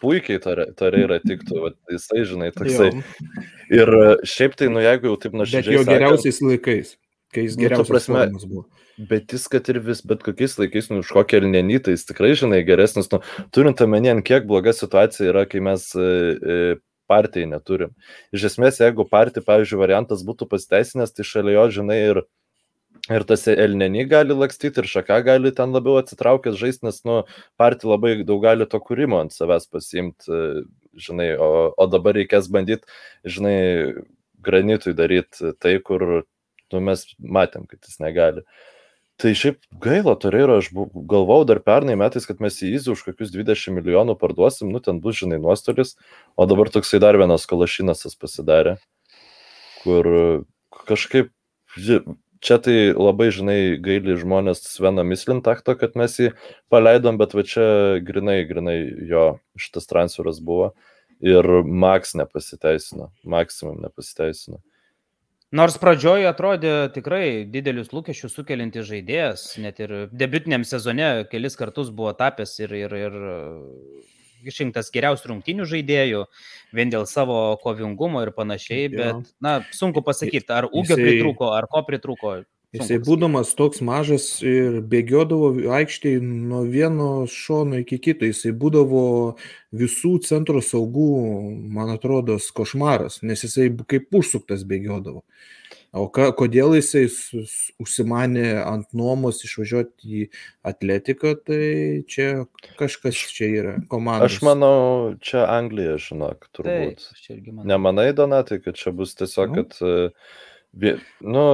[0.00, 2.88] puikiai tariai yra tiktų, va, jisai, žinai, toksai.
[2.88, 3.44] Jo.
[3.82, 3.92] Ir
[4.28, 5.68] šiaip tai, nu, jeigu jau taip nuoširdžiai.
[5.68, 6.94] Bet jo geriausiais sakant, laikais,
[7.36, 8.64] kai jis geriausias nu, prasme, buvo.
[9.10, 12.06] Bet jis, kad ir vis, bet kokiais laikais, nu, už kokį ir nenį, tai jis
[12.06, 13.20] tikrai, žinai, geresnis, nu,
[13.54, 16.58] turint omenyje, kiek bloga situacija yra, kai mes e, e,
[17.10, 17.92] partijai neturim.
[18.34, 22.20] Iš esmės, jeigu partijai, pavyzdžiui, variantas būtų pasiteisinęs, tai šalia jo, žinai, ir,
[23.12, 27.22] ir tas Elneny gali lakstyti, ir Šaka gali ten labiau atsitraukęs žaisti, nes, nu,
[27.60, 30.44] partija labai daug gali to kūrimo ant savęs pasimti,
[31.06, 32.86] žinai, o, o dabar reikės bandyti,
[33.24, 33.56] žinai,
[34.44, 36.06] granitui daryti tai, kur
[36.72, 38.44] nu, mes matėm, kad jis negali.
[38.44, 38.73] Uh,
[39.22, 40.72] Tai šiaip gaila, Torreiro, aš
[41.10, 44.98] galvau dar pernai metais, kad mes į Izį už kokius 20 milijonų parduosim, nu ten
[45.04, 45.94] bus, žinai, nuostolis,
[46.34, 48.74] o dabar toksai dar vienas kalašinasas pasidarė,
[49.84, 50.10] kur
[50.90, 51.30] kažkaip,
[52.44, 56.32] čia tai labai, žinai, gaili žmonės Svena Mislintakto, kad mes jį
[56.72, 57.68] paleidom, bet va čia
[58.02, 58.78] grinai, grinai
[59.08, 60.72] jo šitas transferas buvo
[61.22, 64.58] ir Max nepasiteisino, Maximum nepasiteisino.
[65.54, 72.10] Nors pradžioje atrodė tikrai didelius lūkesčius sukeliantis žaidėjas, net ir debutiniam sezone kelis kartus buvo
[72.18, 73.14] tapęs ir, ir, ir
[74.50, 76.24] išrinktas geriausių rungtinių žaidėjų,
[76.74, 81.70] vien dėl savo kovingumo ir panašiai, bet, na, sunku pasakyti, ar ūgio Jisai- pritrūko, ar
[81.70, 82.34] ko pritrūko.
[82.74, 89.02] Jisai būdamas toks mažas ir bėgiodavo aikštėje nuo vieno šono iki kito, jisai būdavo
[89.74, 91.10] visų centro saugų,
[91.70, 95.22] man atrodo, košmaras, nes jisai kaip užsuktas bėgiodavo.
[95.94, 97.04] O ka, kodėl jisai
[97.78, 100.22] užsimanė ant nuomos išvažiuoti į
[100.66, 101.60] atletiką, tai
[102.10, 102.48] čia
[102.80, 104.26] kažkas čia yra komanda.
[104.26, 107.06] Aš manau, čia Anglija, žinok, Taip, turbūt.
[107.52, 107.68] manau.
[107.70, 109.62] Nemanai, Donatai, kad čia bus tiesiog, Nu.
[109.62, 111.46] kad, e, nu,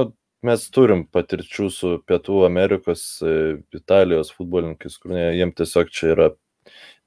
[0.47, 6.29] mes turim patirčių su Pietų Amerikos, e, Italijos futbolininkais, kur ne, jiems tiesiog čia yra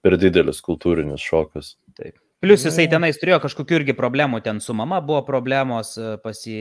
[0.05, 1.75] per didelis kultūrinis šokas.
[2.45, 2.91] Plius jisai Jo.
[2.99, 6.59] tenais turėjo kažkokių irgi problemų, ten su mama buvo problemos, e, pas jį,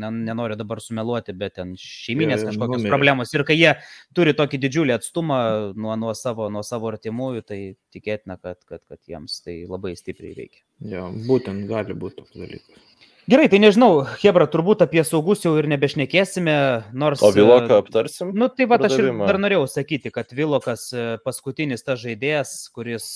[0.00, 2.92] ne, nenoriu dabar sumeluoti, bet ten šeiminės Jo, jo, kažkokios numirė.
[2.94, 3.34] problemos.
[3.36, 3.74] Ir kai jie
[4.16, 5.40] turi tokį didžiulį atstumą
[5.76, 7.60] nuo, nuo, savo, nuo savo artimųjų, tai
[7.92, 10.64] tikėtina, kad, kad, kad jiems tai labai stipriai veikia.
[10.88, 12.88] Ja, būtent gali būti toks dalykas.
[13.30, 16.54] Gerai, tai nežinau, Hebra, turbūt apie saugus jau ir nebešnekėsime,
[16.98, 17.20] nors...
[17.22, 18.32] O e, Viloką aptarsim?
[18.34, 23.06] Nu, tai va, aš ir dar norėjau sakyti, kad Vilokas e, paskutinis tas žaidėjas, kuris,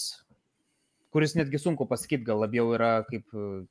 [1.11, 3.65] kuris netgi sunku pasakyti, gal labiau yra kaip e,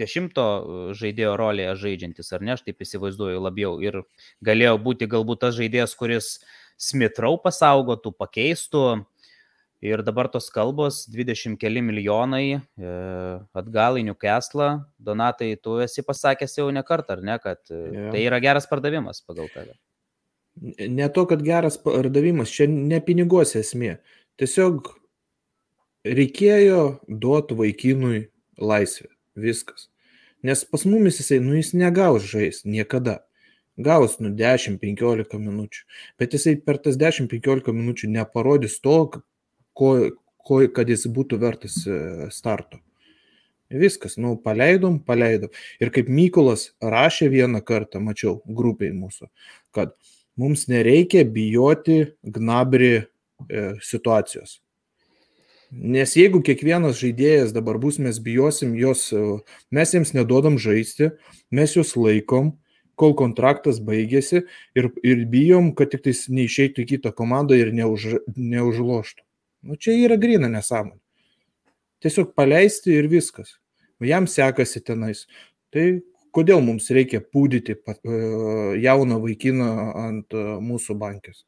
[0.00, 3.76] dešimto e, žaidėjo rolėje žaidžiantis, ar ne, aš taip įsivaizduoju labiau.
[3.84, 4.00] Ir
[4.48, 6.38] galėjo būti galbūt tas žaidėjas, kuris
[6.78, 8.82] Smitrau pasaugotų, pakeistų.
[9.84, 12.94] Ir dabar tos kalbos 20 keli milijonai e,
[13.54, 14.72] atgal į Newcastle.
[14.98, 18.08] Donatai, tu esi pasakęs jau ne kartą, ar ne, kad Jo.
[18.10, 19.76] tai yra geras pardavimas pagal tave.
[20.90, 24.00] Ne to, kad geras pardavimas, čia ne piniguose esmė.
[24.42, 24.90] Tiesiog
[26.08, 28.24] reikėjo duoti vaikinui
[28.58, 29.12] laisvę.
[29.38, 29.86] Viskas.
[30.42, 33.20] Nes pas mumis jisai, nu jis negaus žais niekada.
[33.78, 35.82] Gaus nu 10-15 minučių.
[36.18, 39.22] Bet jisai per tas 10-15 minučių neparodys to,
[39.78, 39.94] ko,
[40.42, 42.80] ko, kad jis būtų vertas e, starto.
[43.68, 45.52] Viskas, nu, paleidom, paleidom.
[45.80, 49.28] Ir kaip Mykolas rašė vieną kartą, mačiau grupiai mūsų,
[49.76, 49.92] kad
[50.40, 53.04] mums nereikia bijoti gnabri e,
[53.84, 54.62] situacijos.
[55.68, 59.20] Nes jeigu kiekvienas žaidėjas dabar bus, mes bijosim jos, e,
[59.74, 61.12] mes jiems neduodam žaisti,
[61.52, 62.54] mes juos laikom,
[62.98, 68.14] kol kontraktas baigėsi ir, ir bijom, kad tik tais neišeitų į kitą komandą ir neuž,
[68.32, 69.27] neužloštų.
[69.62, 71.00] Nu, čia yra grina nesąmonė.
[72.02, 73.56] Tiesiog paleisti ir viskas.
[74.04, 75.24] Jam sekasi tenais.
[75.74, 75.86] Tai
[76.34, 78.18] kodėl mums reikia pūdyti e,
[78.84, 79.70] jauną vaikiną
[80.04, 81.42] ant e, mūsų bankės?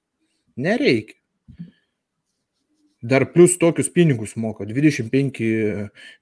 [0.58, 1.16] Nereikia.
[3.00, 5.38] Dar plus tokius pinigus moka 25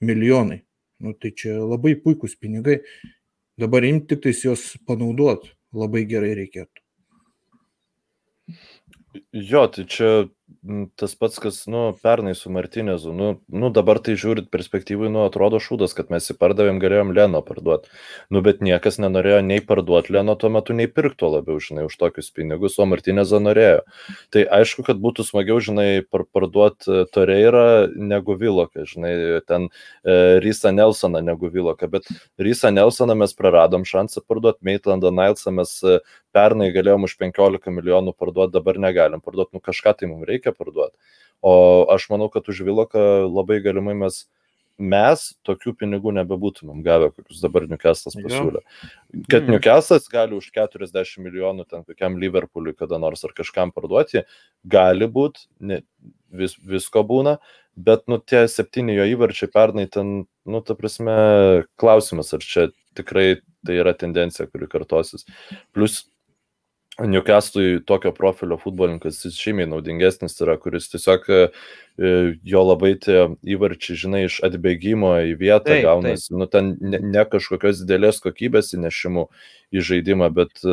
[0.05, 0.61] milijonai.
[1.03, 2.83] Nu, tai čia labai puikūs pinigai.
[3.59, 6.85] Dabar imti tik tais juos panaudot labai gerai reikėtų.
[9.35, 10.11] Jo, tai čia
[10.99, 13.13] tas pats, kas, nu, pernai su Martinezu.
[13.15, 17.41] Nu, nu dabar tai žiūrit perspektyvai, nu, atrodo šūdas, kad mes jį pardavėm, galėjom Leno
[17.47, 17.91] parduoti.
[18.35, 22.31] Nu, bet niekas nenorėjo nei parduoti Leno tuo metu, nei pirkto labiau, žinai, už tokius
[22.35, 23.85] pinigus, o Martinezą norėjo.
[24.35, 29.15] Tai aišku, kad būtų smagiau, žinai, par parduoti Toreirą negu Viloką, žinai,
[29.49, 32.11] ten e, Rysa Nelsoną negu Viloką, bet
[32.43, 36.01] Rysa Nelsoną mes praradom šansą parduoti, Maitlandą Nilsą mes e,
[36.37, 40.97] pernai galėjom už 15 milijonų parduoti, dabar negalim parduoti, nu kažką tai mums reikia parduoti.
[41.43, 43.01] O aš manau, kad už Viloką
[43.31, 44.25] labai galimai mes,
[44.79, 48.63] mes tokių pinigų nebebūtumėm gavę, kokius dabar Newcastle'as pasiūlė.
[49.31, 49.55] Kad Mm.
[49.55, 54.25] Newcastle'as gali už 40 milijonų ten kokiam Liverpooliui kada nors ar kažkam parduoti,
[54.65, 55.47] gali būti,
[56.31, 57.39] vis, visko būna,
[57.77, 62.69] bet, nu, tie septyni jo įvarčiai pernai ten, nu, ta prasme, klausimas, ar čia
[62.99, 65.27] tikrai tai yra tendencija, kuri kartosis.
[65.75, 66.05] Plus,
[66.99, 71.41] Newcastle'ui tokio profilio futbolininkas jis žymiai naudingesnis yra, kuris tiesiog e,
[71.95, 76.99] e, jo labai tie įvarčiai, žinai, iš atbėgimo į vietą Taip, gaunasi, nu ten ne,
[76.99, 79.29] ne kažkokios didelės kokybės įnešimų
[79.71, 80.65] į žaidimą, bet,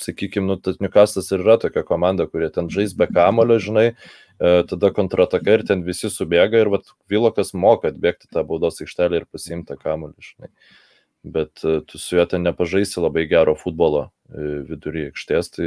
[0.00, 4.52] sakykime, nu, tas Newcastle'as ir yra tokia komanda, kurie ten žais be kamulio, žinai, e,
[4.70, 9.28] tada kontrataka ir ten visi subėga ir vat Vilokas moka atbėgti tą baudos aikštelę ir
[9.28, 10.50] pasiimti kamulį, žinai.
[11.22, 15.66] Bet e, tu su juo ten nepažaisi labai gero futbolo e, vidury aikštės, tai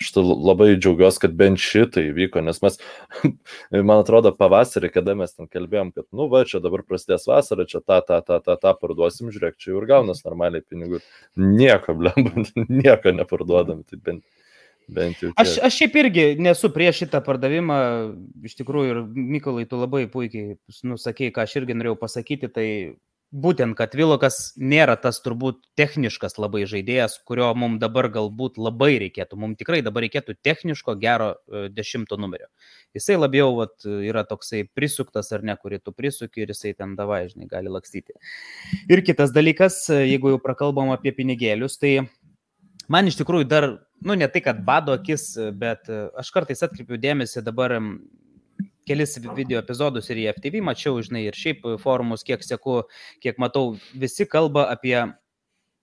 [0.00, 2.78] aš labai džiaugiuosi, kad bent šitai įvyko, nes mes,
[3.88, 7.80] man atrodo, pavasarį, kada mes ten kalbėjom, kad, nu, va, čia dabar prasidės vasara, čia
[7.80, 11.00] tą, tą, tą, tą, tą parduosim, žiūrėk, čia jau ir gaunas normaliai pinigų.
[11.40, 14.24] Nieko, blem, nieko neparduodam, tai bent,
[14.88, 15.32] bent jau.
[15.36, 15.64] Aš, tiek.
[15.68, 17.80] aš šiaip irgi nesu prieš šitą pardavimą,
[18.48, 19.02] iš tikrųjų, ir
[19.36, 20.56] Mykolai, tu labai puikiai
[20.88, 22.68] nusakėjai, ką aš irgi norėjau pasakyti, tai
[23.36, 29.38] būtent, kad Vilokas nėra tas turbūt techniškas labai žaidėjas, kurio mums dabar galbūt labai reikėtų.
[29.40, 32.48] Mums tikrai dabar reikėtų techniško gero e, dešimto numerio.
[32.96, 37.26] Jisai labiau vat, yra toksai prisuktas ar ne, kurį tu prisuki ir jisai ten davai,
[37.32, 38.16] žinai, gali lakstyti.
[38.88, 41.96] Ir kitas dalykas, e, jeigu jau prakalbam apie pinigėlius, tai
[42.92, 43.70] man iš tikrųjų dar,
[44.00, 47.76] nu ne tai, kad bado akis, bet e, aš kartais atkreipiu dėmesį dabar
[48.86, 52.82] kelis video epizodus ir į FTV mačiau, žinai, ir šiaip forumus, kiek sėku,
[53.24, 54.98] kiek matau, visi kalba apie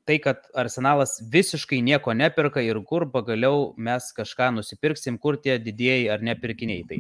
[0.08, 6.10] tai, kad arsenalas visiškai nieko neperka ir kur pagaliau mes kažką nusipirksim, kur tie didieji
[6.12, 6.84] ar nepirkiniai.
[6.90, 7.00] Tai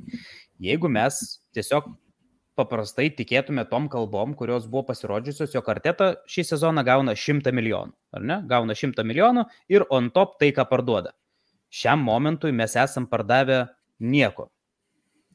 [0.63, 1.19] jeigu mes
[1.55, 1.91] tiesiog
[2.59, 8.27] paprastai tikėtume tom kalbom, kurios buvo pasirodžiusios, jo karteta šį sezoną gauna 100 milijonų, ar
[8.29, 8.39] ne?
[8.49, 11.15] Gauna 100 milijonų ir on top tai, ką parduoda.
[11.73, 13.65] Šiam momentui mes esam pardavę
[13.99, 14.51] nieko.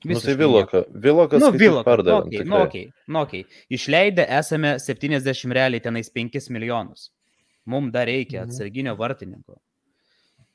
[0.05, 0.84] Nu, tai Viloka.
[0.94, 1.84] Vilokas Nu, Viloka.
[1.90, 3.44] pardavėm, Okay, nu, okay, nu, okay.
[3.70, 7.11] Išleidę esame 70 realiai tenais 5 milijonus.
[7.66, 8.49] Mums dar reikia Mhm.
[8.51, 9.59] atsarginio vartininko.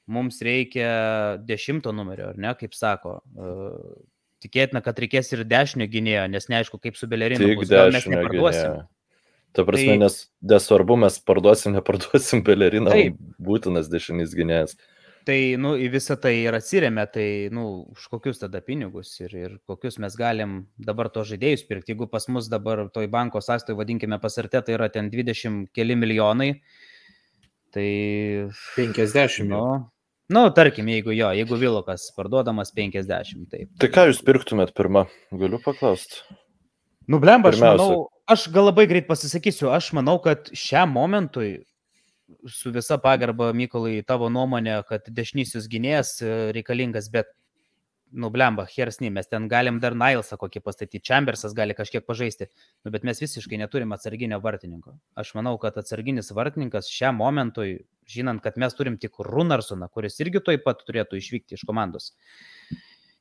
[0.08, 3.22] Mums reikia dešimto numerio, ar ne, kaip sako.
[3.36, 4.02] Uh,
[4.44, 7.40] tikėtina, kad reikės ir dešinio gynėjo, nes neaišku, kaip su Belerinu.
[7.40, 8.88] Tik dešinio gynėjo.
[9.54, 13.16] Ta prasme, Tai- nes nesvarbu, mes parduosim, neparduosim beleriną, Taip.
[13.40, 14.76] būtinas dešinys gynėjas.
[15.24, 19.54] Tai, nu, į visą tai ir atsiriame, tai, nu, už kokius tada pinigus ir, ir
[19.70, 21.94] kokius mes galim dabar to žaidėjus pirkti.
[21.94, 26.50] Jeigu pas mus dabar toj banko sąstoj, vadinkime pasartė, tai yra ten 20 keli milijonai,
[27.72, 27.88] tai,
[28.76, 29.64] 50 nu,
[30.36, 33.72] nu, tarkim, jeigu jo, jeigu Vilokas parduodamas 50, taip.
[33.80, 35.08] Tai ką jūs pirktumėt pirmą?
[35.32, 36.24] Galiu paklausti.
[37.08, 37.92] Nu, blemba, aš manau,
[38.32, 41.64] aš gal labai greit pasisakysiu, aš manau, kad šiam momentui,
[42.48, 47.32] su visa pagarba Mykolai, tavo nuomonė, kad dešinysis gynėjas e, reikalingas, bet,
[48.14, 52.50] nu, blemba, Hersny, mes ten galim dar Nailsą kokį pastatyti, Chambersas gali kažkiek pažaisti,
[52.86, 54.96] nu, bet mes visiškai neturim atsarginio vartininko.
[55.18, 60.44] Aš manau, kad atsarginis vartininkas šiam momentui, žinant, kad mes turim tik Runarsoną, kuris irgi
[60.46, 62.12] toj pat turėtų išvykti iš komandos.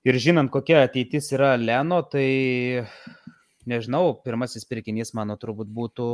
[0.03, 2.83] Ir žinant, kokia ateitis yra Leno, tai
[3.71, 6.07] nežinau, pirmasis pirkinys mano turbūt būtų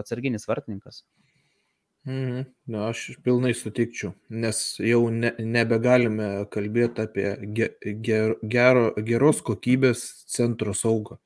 [0.00, 1.02] atsarginis vartininkas.
[2.04, 2.44] Mhm.
[2.66, 7.70] Na, aš pilnai sutikčiau, nes jau ne, nebegalime kalbėti apie ge,
[8.04, 11.16] ger, gero, geros kokybės centro saugą,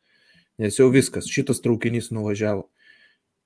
[0.62, 2.68] nes jau viskas, šitas traukinys nuvažiavo.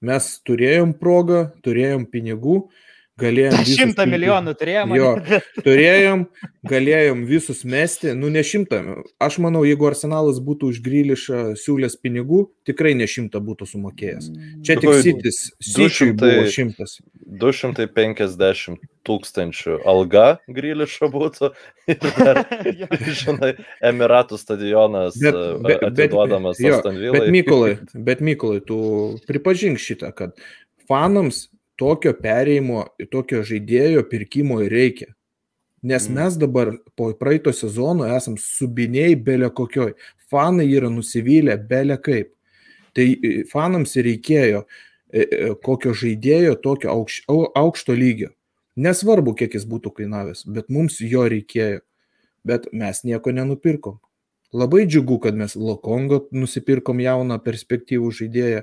[0.05, 2.59] Mes turėjom progą, turėjom pinigų,
[3.21, 3.57] galėjom...
[3.69, 4.97] Šimtą milijonų turėjome.
[4.99, 5.11] Jo.
[5.67, 6.25] Turėjom,
[6.69, 8.81] galėjom visus mesti, nu ne šimtą.
[9.23, 14.31] Aš manau, jeigu arsenalas būtų už Grylišą siūlęs pinigų, tikrai ne šimtą būtų sumokėjęs.
[14.67, 16.97] Čia tik sitis, sičiui 200 buvo šimtas.
[17.43, 21.53] 250 tūkstančių alga Grylišo būtų
[21.93, 22.43] ir dar,
[23.23, 23.55] žinai,
[23.93, 27.25] Emiratų stadionas Bet- e, bet- bet- atiduodamas Aston Villai.
[27.27, 28.79] Bet Mykolai, bet Mykolai, tu
[29.29, 30.37] pripažink šitą, kad
[30.89, 31.47] fanams
[31.83, 35.11] tokio perėjimo, tokio žaidėjo pirkimo ir reikia.
[35.83, 36.15] Nes Mm.
[36.15, 39.95] mes dabar po praeito sezono esam subiniai belė kokioj.
[40.31, 42.29] Fanai yra nusivylę belė kaip.
[42.95, 44.61] Tai e, fanams reikėjo
[45.13, 48.31] e, e, kokio žaidėjo, tokio aukš, au- aukšto lygio.
[48.77, 51.81] Nesvarbu, kiek jis būtų kainavęs, bet mums jo reikėjo.
[52.45, 53.99] Bet mes nieko nenupirkom.
[54.53, 58.63] Labai džiugu, kad mes Lokongo nusipirkom jauną perspektyvų žaidėją.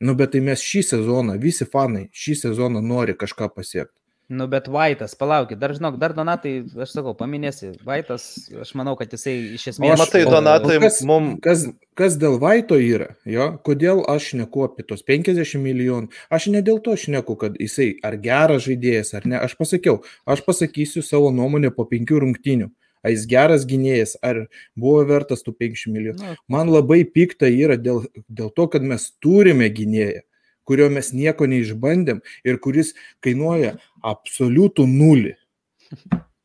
[0.00, 3.94] Nu, bet tai mes šį sezoną, visi fanai šį sezoną nori kažką pasiekti.
[4.32, 8.24] Nu, bet Vaitas, palaukit, dar žinok, dar Donatai, aš sakau, paminėsi, Vaitas,
[8.62, 9.98] aš manau, kad jisai iš esmės...
[10.00, 14.82] matai, o- Donatai, kas- mum- Kas, kas dėl Vaito yra, jo, kodėl aš neku apie
[14.88, 19.36] tos 50 milijonų, aš ne dėl to šneku, kad jisai ar geras žaidėjas ar ne,
[19.44, 22.70] aš pasakiau, aš pasakysiu savo nuomonę po penkių rungtynių.
[23.04, 24.46] Ar jis geras gynėjas, ar
[24.80, 26.36] buvo vertas tų 50 milijonų.
[26.48, 30.24] Man labai pikta yra dėl, dėl to, kad mes turime gynėją,
[30.64, 32.94] kurio mes nieko neišbandėm ir kuris
[33.24, 35.34] kainuoja absoliutų nulį.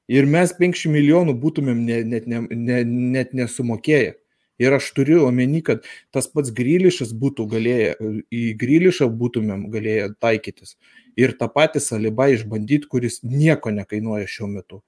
[0.09, 4.17] Ir mes 50 milijonų būtumėm ne, net, ne, ne, net nesumokėję.
[4.59, 7.93] Ir aš turiu omeny, kad tas pats Grylišas būtų galėję,
[8.27, 10.75] į Grylišą būtumėm galėję taikytis.
[11.15, 14.81] Ir tą patį salibą išbandyti, kuris nieko nekainuoja šiuo metu.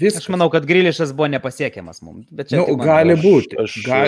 [0.00, 0.22] Viskas.
[0.22, 2.26] aš manau, kad Grilišas buvo nepasiekiamas mums.
[2.30, 4.00] Bet čia Nu, mano- gali aš- būti, aš- ga,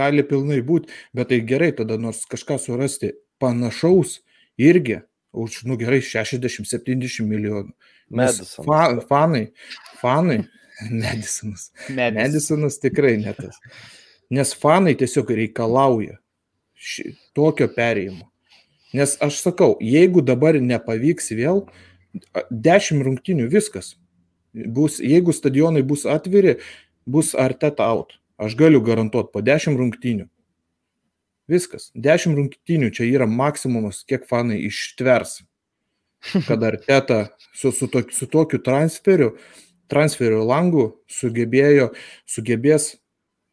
[0.00, 4.18] gali pilnai būti, bet tai gerai, tada nors kažką surasti panašaus
[4.58, 5.00] irgi
[5.32, 7.72] už, nu gerai, 60-70 milijonų.
[8.10, 8.66] Nes Madisonas.
[8.66, 9.50] Fa, fanai,
[10.00, 10.38] fanai,
[10.90, 11.70] Medisonas.
[11.90, 12.16] Medis.
[12.22, 13.56] Medisonas tikrai netas.
[14.30, 16.16] Nes fanai tiesiog reikalauja
[16.78, 18.26] ši, tokio perėjimo.
[18.94, 21.66] Nes aš sakau, jeigu dabar nepavyks vėl,
[22.34, 23.96] a, 10 rungtinių viskas.
[24.66, 26.58] Bus, jeigu stadionai bus atviri,
[27.06, 28.18] bus arteta out.
[28.38, 30.28] Aš galiu garantuoti po 10 rungtinių.
[31.48, 31.88] Viskas.
[31.96, 35.40] 10 rungtynių čia yra maksimumas, kiek fanai ištvers.
[36.48, 39.32] Kad Arteta su, su, to, su tokiu transferiu,
[39.88, 41.92] transferio langu sugebėjo,
[42.28, 42.96] sugebės,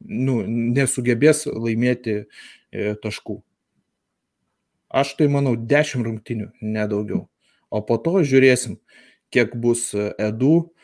[0.01, 3.39] nu, nesugebės laimėti e, taškų.
[4.95, 7.25] Aš tai manau 10 rungtinių, nedaugiau.
[7.71, 8.77] O po to žiūrėsim,
[9.33, 10.74] kiek bus e, Edu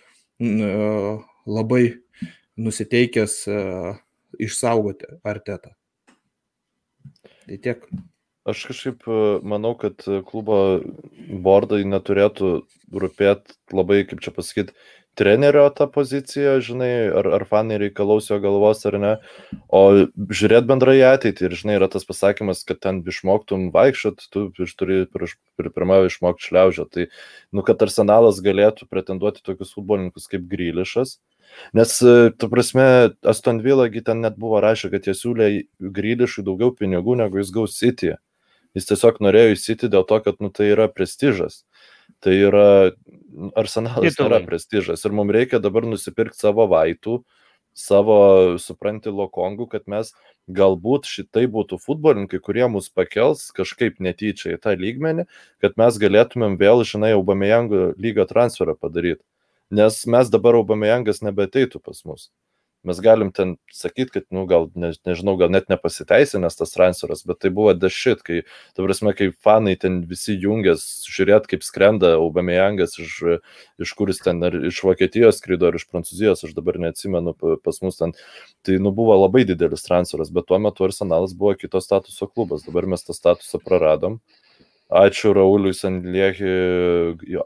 [0.42, 1.84] labai
[2.58, 3.60] nusiteikęs e,
[4.42, 5.74] išsaugoti Artetą.
[7.48, 7.86] Tai tiek.
[8.50, 10.58] Aš kažkaip e, manau, kad klubo
[11.46, 12.54] bordai neturėtų
[12.92, 14.74] rūpėti labai, kaip čia pasakyti,
[15.20, 19.14] trenerio tą poziciją, žinai, ar, ar fanai reikalaus jo galvos ar ne,
[19.68, 19.82] o
[20.16, 24.48] žiūrėt bendrai ateitį ir, žinai, yra tas pasakymas, kad ten išmoktum vaikščiot, tu
[24.80, 25.04] turi
[25.60, 26.88] pirmą išmokti šliaužio.
[26.92, 27.10] Tai,
[27.52, 31.20] nu, kad arsenalas galėtų pretenduoti tokius futbolininkus kaip Grylišas,
[31.74, 35.50] Nes, e, tu prasme, Aston Villagi ten net buvo rašę, kad jie siūlė
[35.98, 38.16] Grylišui daugiau pinigų, negu jis gaus City.
[38.78, 41.64] Jis tiesiog norėjo į City dėl to, kad nu, tai yra prestižas.
[42.22, 42.66] Tai yra,
[43.58, 44.30] arsenalas Titulai.
[44.30, 47.22] yra prestižas ir mums reikia dabar nusipirkti savo vaitų,
[47.78, 48.18] savo,
[48.62, 50.12] supranti, lokongų, kad mes
[50.52, 55.26] galbūt šitai būtų futbolininkai, kurie mus pakels kažkaip netyčia į tą lygmenį,
[55.64, 59.24] kad mes galėtumėm vėl, žinai, Aubameyangų lygio transferą padaryti.
[59.72, 62.28] Nes mes dabar Aubameyangas nebeteitų pas mus
[62.88, 67.42] mes galim ten sakyti, kad, nu, gal, ne, nežinau, gal net nepasiteisinęs tas transferas, bet
[67.44, 68.42] tai buvo dešit, kai,
[68.76, 73.18] ta prasme, kai fanai ten visi jungės, žiūrėt, kaip skrenda Aubameyangas iš,
[73.82, 78.02] iš kuris ten, ar iš Vokietijos skrido, ar iš Prancūzijos, aš dabar neatsimenu, pas mus
[78.02, 78.16] ten,
[78.66, 82.90] tai, nu, buvo labai didelis transferas, bet tuo metu Arsenalas buvo kito statuso klubas, dabar
[82.90, 84.22] mes tą statusą praradom.
[84.92, 86.52] Ačiū Rauliui Sandliehi,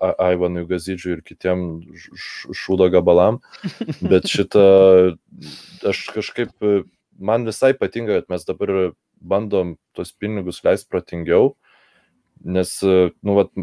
[0.01, 1.59] Aivanui Gazidžiui ir kitiem
[2.57, 3.37] šūdo gabalam.
[4.01, 4.63] Bet šitą
[5.85, 6.49] aš kažkaip,
[7.21, 8.73] man visai patinka, kad mes dabar
[9.21, 11.53] bandom tos pinigus leisti protingiau,
[12.41, 13.53] nes, nu, vat,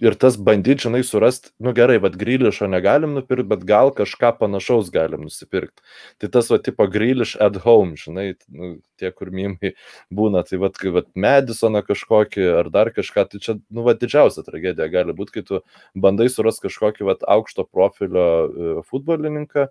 [0.00, 4.88] ir tas bandyti, žinai, surasti, nu gerai, vad grylišo negalim nupirkti, bet gal kažką panašaus
[4.94, 5.84] galim nusipirkti.
[6.22, 9.74] Tai tas, va, tipo gryliš at home, žinai, nu, tie, kur mymai
[10.14, 14.44] būna, tai vad, kai, vad, Madisoną kažkokį ar dar kažką, tai čia, nu, vad, didžiausia
[14.46, 15.60] tragedija gali būti, kai tu
[16.06, 19.68] bandai surasti kažkokį, vad, aukšto profilio e, futbolininką,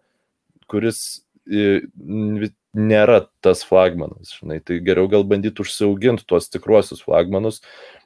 [0.70, 1.82] kuris e,
[2.78, 7.64] nėra tas flagmanas, žinai, tai geriau gal bandyti užsiauginti tuos tikruosius flagmanus,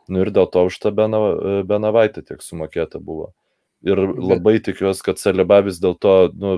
[0.08, 3.32] Nu ir dėl to už tą Benavaitę tiek sumokėta buvo.
[3.84, 6.58] Ir labai tikiuosi, kad Saliba vis dėlto nu,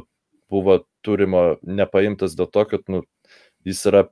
[0.50, 3.04] buvo turimo nepaimtas dėl to, kad nu,
[3.66, 4.06] jis yra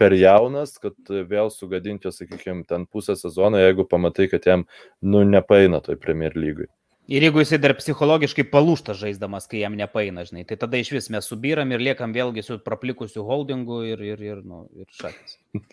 [0.00, 4.64] per jaunas, kad vėl sugadinti, sakykime, ten pusę sezono, jeigu pamatai, kad jam
[5.00, 6.68] nu, nepaina toj Premier lygui.
[7.10, 11.08] Ir jeigu jisai dar psichologiškai palūšta žaisdamas, kai jam nepaina, žinai, tai tada iš vis
[11.10, 15.34] mes subyram ir liekam vėlgi su praplikusiu holdingu ir, ir, ir, nu, ir šakis.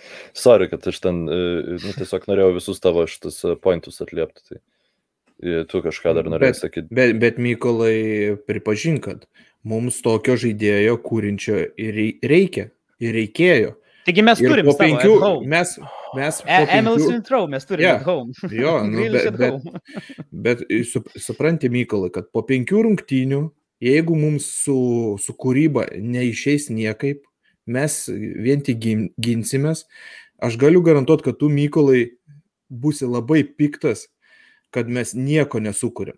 [0.46, 1.38] Sorry, kad aš ten e,
[1.78, 4.48] nu, tiesiog norėjau visus tavo šitus e, pointus atliepti.
[4.50, 6.90] Tai e, tu kažką dar norėjai sakyti.
[6.98, 9.30] Bet, bet Mykolai, pripažink, kad
[9.68, 13.76] mums tokio žaidėjo kūrinčio ir reikia, ir reikėjo.
[14.10, 15.16] Taigi mes ir turim po penkių,
[15.54, 15.78] mes,
[16.16, 18.04] mes e, Emil Sintrau, mes turime yeah.
[18.06, 18.34] home.
[18.52, 19.64] Jo, nu, bet, bet,
[20.32, 23.42] bet su, supranti, Mykolai, kad po penkių rungtynių,
[23.84, 24.78] jeigu mums su,
[25.22, 27.24] su kūryba neišeis niekaip,
[27.68, 28.80] mes vien tik
[29.20, 29.86] ginsimės,
[30.44, 32.06] aš galiu garantuoti, kad tu, Mykolai,
[32.70, 34.08] būsi labai piktas,
[34.74, 36.18] kad mes nieko nesukūrėm.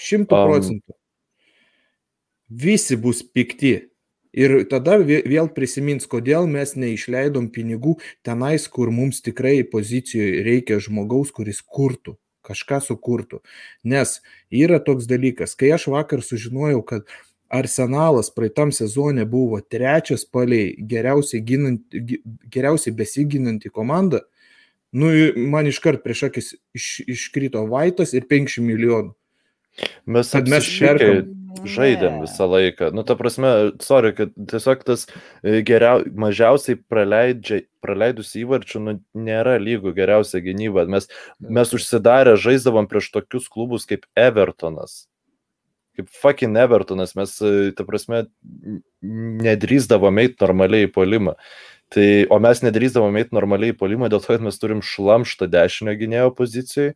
[0.00, 0.94] Šimtų procentų.
[0.94, 0.98] Um.
[2.50, 3.89] Visi bus pikti,
[4.32, 11.32] Ir tada vėl prisimins, kodėl mes neišleidom pinigų tenais, kur mums tikrai pozicijoje reikia žmogaus,
[11.34, 12.14] kuris kurtų,
[12.46, 13.42] kažką sukurtų.
[13.82, 14.20] Nes
[14.54, 17.10] yra toks dalykas, kai aš vakar sužinojau, kad
[17.50, 21.82] Arsenalas praeitam sezone buvo trečias paliai geriausiai, ginant,
[22.46, 24.22] geriausiai besiginanti komanda,
[24.94, 25.10] nu,
[25.50, 29.16] man iškart prieš akis iš, iškrito Vaitas ir 50 milijonų.
[30.06, 31.28] Mes, kad mes perkam
[31.68, 32.90] žaidėm visą laiką.
[32.94, 33.50] Nu, ta prasme,
[33.84, 38.96] sorry, kad tiesiog tas e, geriau, mažiausiai praleidus įvarčių, nu,
[39.28, 40.86] nėra lygų geriausia gynyba.
[40.90, 41.10] Mes,
[41.40, 45.04] mes užsidarę žaisdavom prieš tokius klubus kaip Evertonas.
[45.98, 48.24] Kaip fucking Evertonas, mes, e, ta prasme,
[49.02, 51.36] nedrįsdavom eiti normaliai į polimą.
[51.90, 56.28] Tai, o mes nedrįsdavom eiti normaliai polimą dėl to, kad mes turim šlamštą dešinio gynėjo
[56.38, 56.92] pozicijai,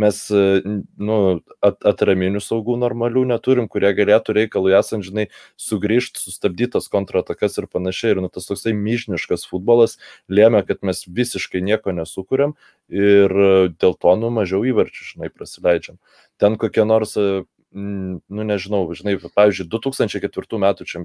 [0.00, 1.18] mes e, nu,
[1.60, 5.26] at, atraminių saugų normalių neturim, kurie galėtų reikalui esant, žinai,
[5.60, 8.14] sugrįžti, sustabdytas kontratakas ir panašiai.
[8.14, 9.98] Ir nu, tas toksai myžniškas futbolas
[10.32, 12.56] lėmė, kad mes visiškai nieko nesukūrėm
[12.88, 13.38] ir
[13.76, 16.00] dėl to, nu, mažiau įvarčių, žinai, prasileidžiam.
[16.40, 17.44] Ten kokie nors, e,
[17.76, 21.04] nu, nežinau, žinai, pavyzdžiui, 2004 metų č-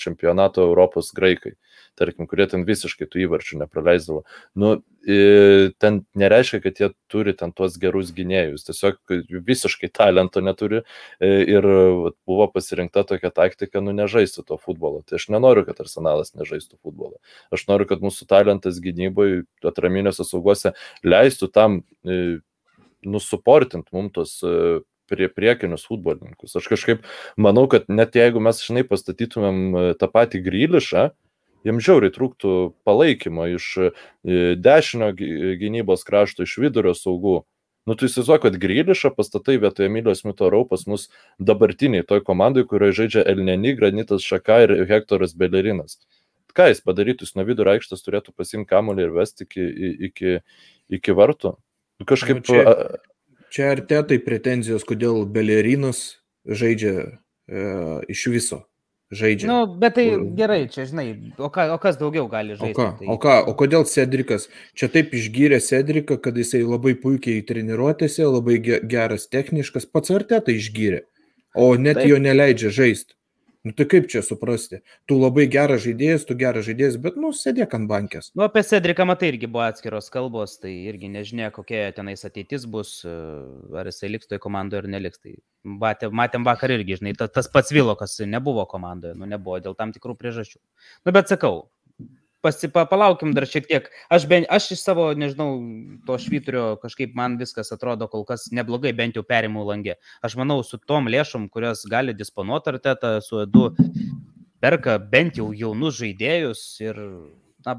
[0.00, 1.54] čempionato Europos graikai,
[1.98, 4.24] tarkim, kurie ten visiškai tų įvarčių nepraleisdavo.
[4.58, 4.78] Nu,
[5.80, 8.98] ten nereiškia, kad jie turi ten tuos gerus gynėjus, tiesiog
[9.30, 11.68] jų visiškai talento neturi e, ir
[12.28, 15.00] buvo pasirinkta tokia taktika, nu nežaisti to futbolo.
[15.08, 17.16] Tai aš nenoriu, kad arsenalas nežaistų futbolo.
[17.54, 20.74] Aš noriu, kad mūsų talentas gynyboje, atraminėse saugose
[21.06, 22.38] leistų tam e,
[23.06, 26.56] nusuportint mums tos e, prie priekinius futbolininkus.
[26.60, 27.06] Aš kažkaip
[27.40, 31.08] manau, kad net jeigu mes, žinai, pastatytumėm e, tą patį grylišą,
[31.66, 32.56] jam žiauriai trūktų
[32.86, 33.92] palaikymo iš e,
[34.60, 37.40] dešinio gy- gynybos krašto, iš vidurio saugų.
[37.88, 41.06] Nu, tu įsivaizduoji, kad Grylišą pastatai vietoje Emilijos Mitorau pas mus
[41.40, 45.96] dabartiniai toj komandai, kurioje žaidžia Elneni, Granitas Šaka ir Hektoras Belerinas.
[46.52, 49.64] Ką jis padarytų, jis nuo vidurio aikštės turėtų pasimti kamulį ir vesti iki,
[50.10, 50.34] iki,
[51.00, 51.54] iki vartų.
[52.04, 52.42] Kažkaip...
[52.42, 52.76] Nu, čia-
[53.54, 56.18] Čia ar tetai pretenzijos, kodėl Belerinas
[56.48, 57.62] žaidžia e,
[58.12, 58.64] iš viso.
[59.08, 59.48] Žaidžia.
[59.48, 60.04] Nu, bet tai
[60.36, 62.76] gerai, čia žinai, o, ką, o kas daugiau gali O žaisti?
[62.76, 63.06] ką, tai...
[63.08, 64.50] o ką, o kodėl Cedrikas?
[64.76, 70.52] Čia taip išgyrė Cedriką, kad jisai labai puikiai treniruotėse, labai ge- geras techniškas, pats artetą
[70.52, 71.06] išgyrė,
[71.56, 72.10] o net taip.
[72.12, 73.16] jo neleidžia žaisti.
[73.68, 74.78] Nu tai kaip čia suprasti?
[75.04, 78.30] Tu labai geras žaidėjas, tu geras žaidėjas, bet nu sėdėk ant bankės.
[78.32, 82.94] Nu, apie Cedriką matai irgi buvo atskiros kalbos, tai irgi nežinia, kokia tenais ateitis bus,
[83.04, 83.12] e,
[83.76, 85.20] ar jisai liks toje komandoje ar neliks.
[85.20, 85.34] Tai
[85.84, 89.92] matėm, matėm vakar irgi, žinai, ta, tas pats Vilokas nebuvo komandoje, nu nebuvo dėl tam
[89.92, 90.62] tikrų priežasčių.
[91.04, 91.66] Nu, bet sakau,
[92.44, 93.88] pasipa, palaukim dar šiek tiek.
[94.12, 95.50] Aš, ben, aš iš savo, nežinau,
[96.06, 99.98] to švyturio kažkaip man viskas atrodo kol kas neblogai, bent jau perimų langė.
[100.24, 103.70] Aš manau, su tom lėšom, kurias gali disponuoti arteta, su edu,
[104.62, 107.00] perka bent jau jaunus žaidėjus ir,
[107.66, 107.76] na,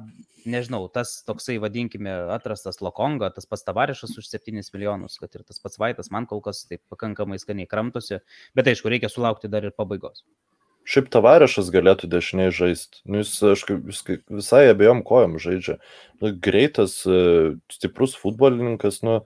[0.50, 5.60] nežinau, tas toksai, vadinkime, atrastas Lokonga, tas pats Tavarišas už 7 milijonus, kad ir tas
[5.64, 8.22] pats Vaitas man kol kas taip pakankamai skaniai kramtosi,
[8.56, 10.24] bet aišku, reikia sulaukti dar ir pabaigos.
[10.90, 13.04] Šiaip tavarešas galėtų dešiniai žaisti.
[13.06, 15.78] Nu, jis, aš kaip- visai abiejom kojom žaidžia.
[16.22, 19.20] Nu, greitas, e, stiprus futbolininkas, nu,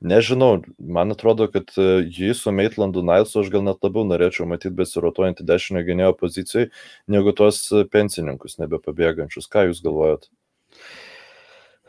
[0.00, 4.76] nežinau, man atrodo, kad e, jį su Maitlandu Nilesu aš gal net labiau norėčiau matyti
[4.78, 6.70] besirotuojantį dešinio gynėjo pozicijoje,
[7.10, 9.50] negu tuos e, pensininkus nebepabėgančius.
[9.50, 10.30] Ką jūs galvojat?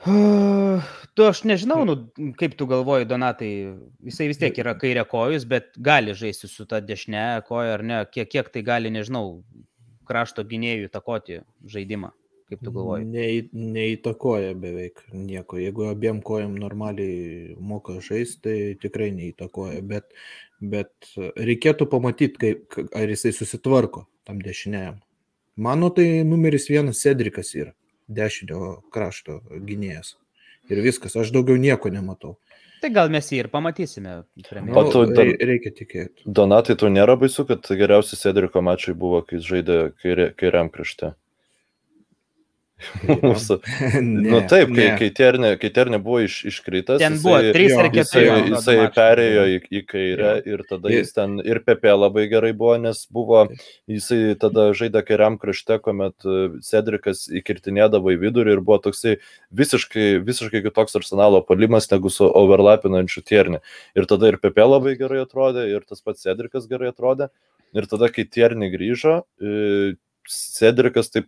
[1.11, 1.95] Tu aš nežinau, nu,
[2.39, 3.49] kaip tu galvoji, Donatai,
[4.07, 7.97] jisai vis tiek yra kairė kojus, bet gali žaisti su ta dešinė koja ar ne,
[8.07, 9.41] kiek, kiek tai gali, nežinau,
[10.07, 11.41] krašto gynėjų takoti
[11.73, 12.13] žaidimą,
[12.47, 13.09] kaip tu galvoji.
[13.11, 15.59] Nei, neįtakoja beveik nieko.
[15.59, 19.83] Jeigu abiem kojam normaliai moka žaisti, tai tikrai neįtakoja.
[19.91, 20.15] Bet,
[20.63, 25.03] bet reikėtų pamatyti, kaip, ar jisai susitvarko tam dešiniajam.
[25.61, 27.75] Mano tai numeris vienas Cedrikas yra.
[28.09, 30.15] Dešinio krašto gynėjas.
[30.69, 32.37] Ir viskas, aš daugiau nieko nematau.
[32.81, 34.23] Tai gal mes jį ir pamatysime.
[34.35, 34.91] Nu, premjeroje.
[34.91, 36.23] tu dar- rei- Reikia tikėti.
[36.25, 39.77] Donatai, tau nėra baisu, kad geriausi Cedriko mačai buvo, kai jis žaidė
[40.37, 41.13] kairiam krašte.
[43.21, 43.57] Mūsų-
[44.01, 47.85] Nu taip, kai, kai Ternė, kai Ternė buvo iš, iškritas, Ten buvo jisai- 3 ar
[47.85, 47.99] jo, 4.
[48.01, 50.53] Jisai, jo, jisai perėjo į, į kairę Jo.
[50.55, 53.43] ir tada jis ten ir Pepe labai gerai buvo, nes buvo,
[53.91, 59.17] jisai tada žaidė kairiam krašte, kuomet e, Cedrikas įkirtinėdavo į vidurį ir buvo toksai
[59.53, 63.59] visiškai, visiškai kitoks arsenalo palimas negu su overlapinančiu Tierni.
[63.95, 67.29] Ir tada ir Pepe labai gerai atrodė, ir tas pats Cedrikas gerai atrodė.
[67.77, 69.93] Ir tada, kai Tierni grįžo, e,
[70.27, 71.27] Cedrikas taip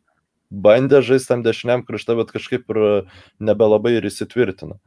[0.54, 2.92] bandė žaisti tam dešiniam krašte, bet kažkaip ir e,
[3.42, 4.78] nebelabai ir įsitvirtino.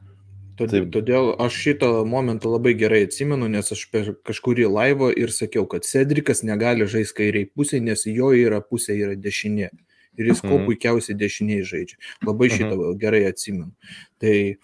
[0.57, 5.67] Todėl, todėl aš šitą momentą labai gerai atsimenu, nes aš per kažkurį laivą ir sakiau,
[5.69, 9.69] kad Cedrikas negali žaisti kairiai pusė, nes jo yra pusė yra dešinė.
[10.17, 10.65] Ir jis kuo Mhm.
[10.65, 11.97] puikiausiai dešiniai žaidžia.
[12.25, 13.69] Labai šitą gerai atsimenu.
[14.17, 14.55] Tai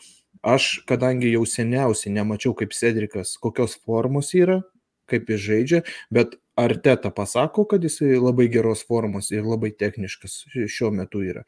[0.44, 4.64] aš, kadangi jau seniausiai nemačiau, kaip Cedrikas, kokios formos yra,
[5.06, 10.68] kaip jis žaidžia, bet Arteta pasako, kad jis labai geros formos ir labai techniškas ši-
[10.70, 11.44] šiuo metu yra.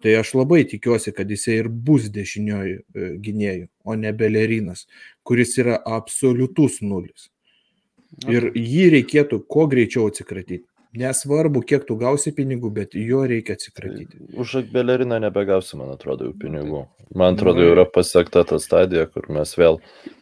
[0.00, 4.86] Tai aš labai tikiuosi, kad jisai ir bus dešinioji e, gynėjų, o ne Belerinas,
[5.24, 7.30] kuris yra absoliutus nulis.
[8.28, 10.64] Ir jį reikėtų kuo greičiau atsikratyti.
[10.96, 14.20] Nesvarbu, kiek tu gausi pinigų, bet jo reikia atsikratyti.
[14.40, 16.86] Už Beleriną nebegausi, man atrodo, jau pinigų.
[17.14, 19.76] Man atrodo, jau yra pasiekta ta stadija, kur mes vėl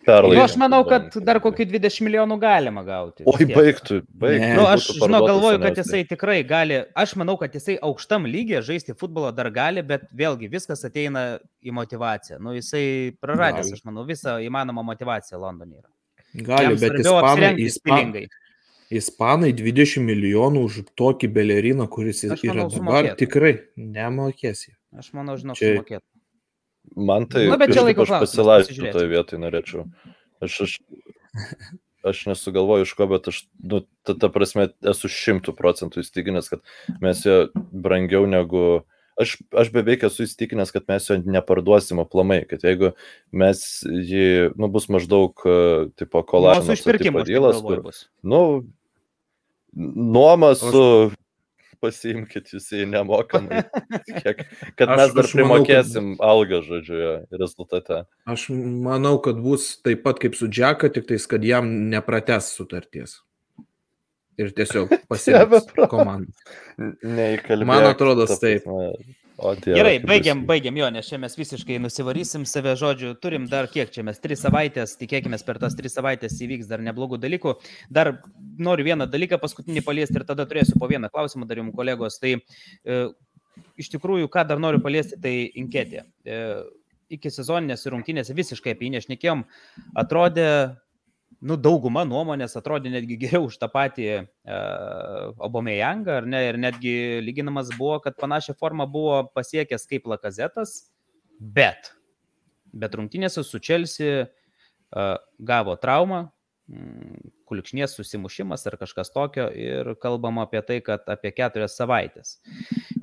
[0.05, 0.37] perlaikome.
[0.37, 3.25] Nu, aš manau, kad dar kokių 20 milijonų galima gauti.
[3.25, 4.51] Oi, baigtų, baigtų.
[4.59, 8.93] Nu, aš žinau, galvoju, kad jisai tikrai gali, aš manau, kad jisai aukštam lygiai žaisti
[9.01, 11.25] futbolo dar gali, bet vėlgi viskas ateina
[11.65, 12.37] į motivaciją.
[12.45, 12.85] Nu, jisai
[13.25, 15.89] praradęs, aš manau, visą įmanomą motivaciją Londone yra.
[16.35, 18.27] Gali, Jam bet ispanai, apsirengti ispan, stilingai.
[19.01, 23.21] ispanai 20 milijonų už tokį Beleriną, kuris Aš yra manau, dabar, sumokėtų.
[23.25, 24.67] tikrai nemokės.
[24.99, 26.05] Aš manau, žinau, sumokėti.
[26.95, 28.95] Man tai, Nu, bet čia laiko aš klausimas, pasilaistų pasižiūrėsim.
[28.95, 29.87] toje vietoje norėčiau.
[30.45, 30.79] Aš, aš
[32.05, 36.65] aš nesugalvoju iš ko, bet aš, nu, ta, ta prasme, esu šimtų procentų įstikinęs, kad
[37.05, 38.85] mes jo brangiau negu...
[39.15, 42.93] Aš, aš beveik esu įstikinęs, kad mes jo neparduosim aplamai, kad jeigu
[43.31, 45.59] mes jį, nu, bus maždaug, e,
[45.95, 46.67] tipo, kolažas.
[46.67, 47.31] Mūsų išpirkimas
[47.63, 47.85] kur
[48.27, 48.41] nu,
[49.75, 50.83] nuoma su
[51.85, 53.61] pasiimkit jūs jį nemokamai.
[54.25, 54.41] Kiek,
[54.81, 57.03] kad Aš- mes dar aš manau, kad- primokėsim algą, žodžiu,
[57.37, 58.01] rezultate.
[58.35, 63.19] Aš manau, kad bus taip pat kaip su Džeka, tik tais, kad jam neprates sutarties.
[64.35, 65.91] Ir tiesiog Nebeprates.
[65.93, 66.33] komandą.
[67.07, 67.69] Neįkalbėk.
[67.71, 68.65] Man atrodo, ta taip.
[68.67, 69.21] prasme.
[69.37, 70.47] O, dieve, Gerai, baigiam, baisu.
[70.47, 73.17] baigiam jo, nes čia mes visiškai nusivarysim save žodžiu.
[73.19, 77.19] Turim dar kiek čia mes, tris savaitės, tikėkime, per tas tris savaitės įvyks dar neblogų
[77.23, 77.57] dalykų.
[77.91, 78.13] Dar
[78.63, 82.21] noriu vieną dalyką paskutinį paliesti ir tada turėsiu po vieną klausimą dar jums kolegos.
[82.23, 83.01] Tai e,
[83.83, 86.07] iš tikrųjų, ką dar noriu paliesti, tai inketė.
[86.23, 86.41] E,
[87.19, 89.45] iki sezoninės rungtynėse visiškai apie jį nešnekėjom.
[89.99, 90.49] Atrodė,
[91.43, 96.95] nu, dauguma nuomonės atrodė netgi geriau už tą patį uh, Obomejangą, ar ne, ir netgi
[97.25, 100.77] lyginamas buvo, kad panašią formą buvo pasiekęs kaip Lakazetas,
[101.39, 101.93] bet,
[102.73, 106.27] bet rungtynėse su Chelsea uh, gavo traumą,
[106.71, 112.39] mm, kulkšnies susimušimas ar kažkas tokio ir kalbama apie tai, kad apie keturias savaitės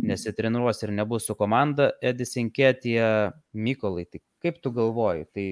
[0.02, 4.08] nesitreniruos ir nebus su komanda Edis Inketija Mykolai.
[4.10, 5.46] Tai kaip tu galvoji, tai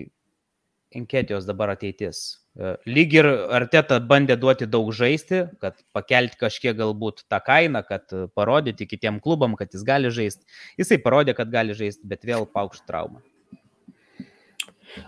[0.95, 2.39] Inketijos dabar ateitis?
[2.57, 8.09] E, Lyg ir Arteta bandė duoti daug žaisti, kad pakelti kažkiek galbūt tą kainą, kad
[8.15, 10.47] e, parodyti kitiem klubam, kad jis gali žaisti.
[10.81, 13.21] Jisai parodė, kad gali žaisti, bet vėl paukšt traumą.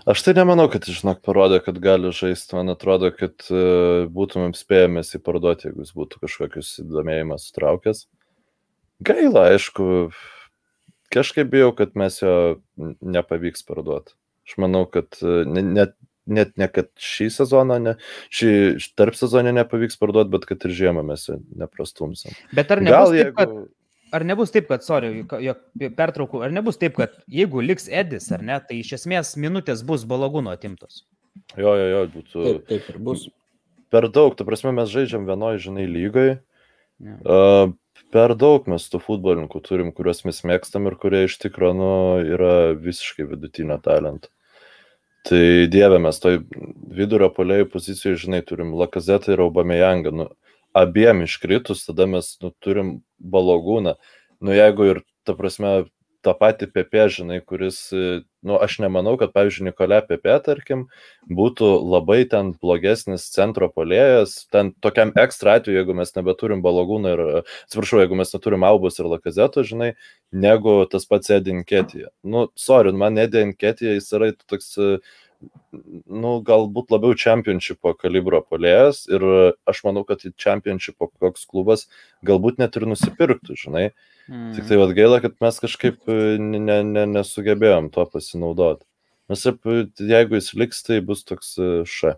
[0.06, 2.54] Aš tai nemanau, kad žinok, parodė, kad gali žaisti.
[2.54, 8.06] Man atrodo, kad uh, būtumėm spėjomės jį parduoti, jeigu jis būtų kažkokius įdomėjimas sutraukęs.
[9.02, 10.12] Gaila, aišku,
[11.14, 12.36] kažkaip bijau, kad mes jo
[13.02, 14.14] nepavyks parduoti.
[14.52, 15.94] Aš manau, kad e, ne- net,
[16.28, 17.94] net ne kad šį sezoną, ne,
[18.36, 18.50] šį
[19.00, 22.36] tarp sezonį nepavyks parduoti, bet kad ir žiemą mes neprastumsim.
[22.52, 23.68] Bet ar nebus, Gal taip, kad, jeigu...
[24.20, 25.14] ar nebus taip, kad, sorry,
[25.48, 25.64] jog
[25.96, 30.04] pertraukų, ar nebus taip, kad jeigu liks Edis, ar ne, tai iš esmės minutės bus
[30.10, 31.06] balagūno atimtos.
[31.56, 33.30] Jo, jo, jo, būtų Taip, taip ir bus.
[33.88, 34.36] per daug.
[34.36, 36.42] Tu prasme, mes žaidžiam vienoje, žinai, lygoje.
[37.00, 37.16] Ja.
[37.24, 37.72] Uh,
[38.12, 41.92] per daug mes tų futbolininkų turim, kuriuos mes mėgstam ir kurie iš tikrųjų nu,
[42.36, 44.28] yra visiškai vidutinio talento.
[45.28, 46.40] Tai dieve, mes toj
[46.98, 50.14] vidurio polėjų pozicijoje, žinai, turim Lakazetą ir Aubameyangą.
[50.18, 50.28] Nu,
[50.78, 53.98] abiem iškritus, tada mes nu, turim balogūną.
[54.42, 55.84] Nu, jeigu ir, ta prasme,
[56.26, 60.86] tą patį PP, žinai, kuris, e, nu, aš nemanau, kad, pavyzdžiui, Nikolė PP, tarkim,
[61.40, 67.24] būtų labai ten blogesnis centro polėjas, ten tokiam ekstra atveju, jeigu mes nebeturim balogūną ir,
[67.44, 69.94] atsiprašau, jeigu mes neturim Albus ir Lakazeto, žinai,
[70.32, 72.14] negu tas pats Edinketija.
[72.24, 74.98] Nu, sorry, man Edinketija jis yra toks, e,
[75.72, 79.26] nu, galbūt labiau čempionšipo kalibro polėjas ir
[79.70, 81.88] aš manau, kad į čempionšipo koks klubas
[82.28, 83.86] galbūt net ir nusipirktų, žinai.
[84.30, 84.52] Mm.
[84.56, 88.86] Tik tai vad gaila, kad mes kažkaip e, ne, ne, nesugebėjom to pasinaudoti.
[89.32, 92.18] Nes jeigu jis liks, tai bus toks e, ša.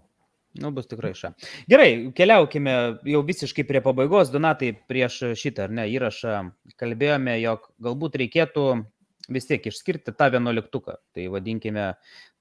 [0.61, 1.31] Nu, bus tikrai ša.
[1.69, 2.73] Gerai, keliaukime
[3.09, 4.29] jau visiškai prie pabaigos.
[4.33, 6.35] Donatai, prieš šitą ar ne įrašą
[6.77, 8.67] kalbėjome, jog galbūt reikėtų
[9.33, 10.99] vis tiek išskirti tą vienuoliktuką.
[11.15, 11.93] Tai vadinkime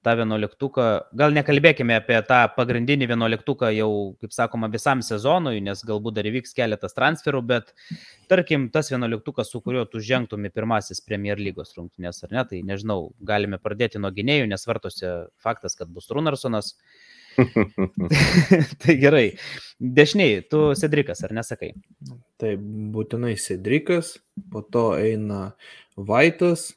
[0.02, 0.86] tą vienuoliktuką,
[1.18, 3.90] gal nekalbėkime apie tą pagrindinį vienuoliktuką jau,
[4.22, 7.70] kaip sakoma, visam sezonui, nes galbūt dar įvyks keletas transferų, bet
[8.30, 12.60] tarkim, tas vienuoliktukas, su kuriuo tu žengtum į pirmasis Premier lygos rungtynės, ar ne, tai
[12.66, 16.74] nežinau, galime pradėti nuo gynėjų, nes vartose faktas, kad bus Runarsonas.
[18.82, 19.24] tai gerai.
[19.80, 21.72] Dešiniai, tu Sedrikas, ar nesakai?
[22.42, 22.52] Tai
[22.92, 24.18] būtinai Cedrikas,
[24.52, 25.52] po to eina
[25.96, 26.72] Vaitas.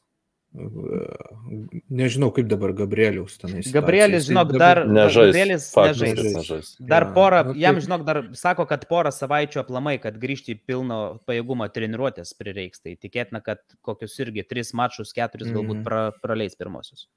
[1.90, 3.62] Nežinau, kaip dabar Gabrieliaus tenai.
[3.64, 3.74] situacija.
[3.76, 5.32] Gabrielis, žinok, dar Nežais.
[5.32, 6.16] Gabrielis Faktas, nežais.
[6.16, 6.36] nežais.
[6.36, 6.70] nežais.
[6.80, 10.60] Dar porą, nu jam, tai- žinok, dar sako, kad porą savaičių aplamai, kad grįžti į
[10.68, 12.82] pilno pajėgumo treniruotės prireiks.
[12.82, 15.84] Tai tikėtina, kad kokius irgi tris mačus, keturis galbūt Mhm.
[15.84, 17.08] pra, praleis pirmosius.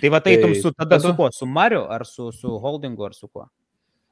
[0.00, 1.30] Tai va tai Tai su tada su kuo?
[1.32, 3.48] Su Mariu ar su, su Holdingu ar su kuo?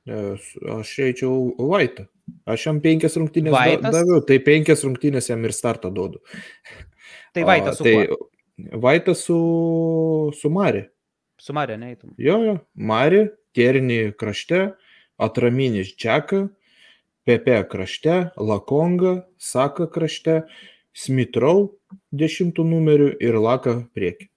[0.07, 0.37] E,
[0.81, 2.09] Aš eičiau Vaitą.
[2.47, 3.93] Aš jam penkias rungtynės Vaitas?
[3.95, 6.19] daviau, tai penkias rungtynės jam ir startą duodu.
[7.35, 8.07] Tai Vaitas su tai...
[8.09, 8.29] kuo?
[8.73, 10.87] Vaitas su, su Mari.
[11.41, 12.15] Su Mariu neįtum.
[12.23, 14.73] Jo, jo, Mari, Ternį krašte,
[15.21, 16.47] atraminis Džeka,
[17.27, 20.43] Pepe krašte, Lakonga, Saka krašte,
[20.93, 21.73] Smitrau
[22.13, 24.29] dešimtų numerių ir Laka prieki.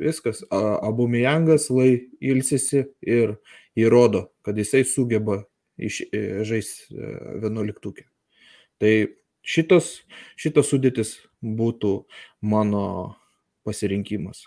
[0.00, 3.36] Viskas, Abumijangas lai ilsisi ir
[3.78, 5.40] įrodo, kad jisai sugeba
[5.78, 5.88] e,
[6.44, 7.12] žais e,
[7.44, 8.04] vienuoliktukė.
[8.82, 8.92] Tai
[9.46, 10.02] šitas,
[10.36, 11.94] šitas sudėtis būtų
[12.42, 13.14] mano
[13.64, 14.44] pasirinkimas.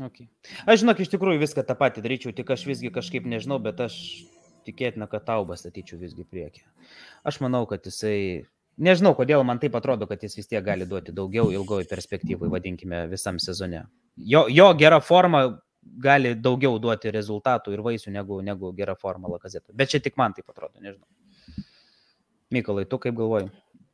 [0.00, 0.30] Okay.
[0.64, 3.98] Aš žinok, iš tikrųjų viską tą patį daryčiau, tik aš visgi kažkaip nežinau, bet aš
[4.64, 6.64] tikėtina, kad taubą statyčiau visgi priekį.
[7.28, 8.46] Aš manau, kad jisai,
[8.80, 13.02] nežinau, kodėl man taip atrodo, kad jis vis tiek gali duoti daugiau ilgoji perspektyvai, vadinkime,
[13.12, 13.84] visam sezone.
[14.16, 15.44] Jo, jo gera forma
[15.80, 19.74] gali daugiau duoti rezultatų ir vaisių negu, negu gera forma lakazeto.
[19.76, 21.08] Bet čia tik man taip atrodo, nežinau.
[22.50, 23.50] Mykolai, tu kaip galvoji?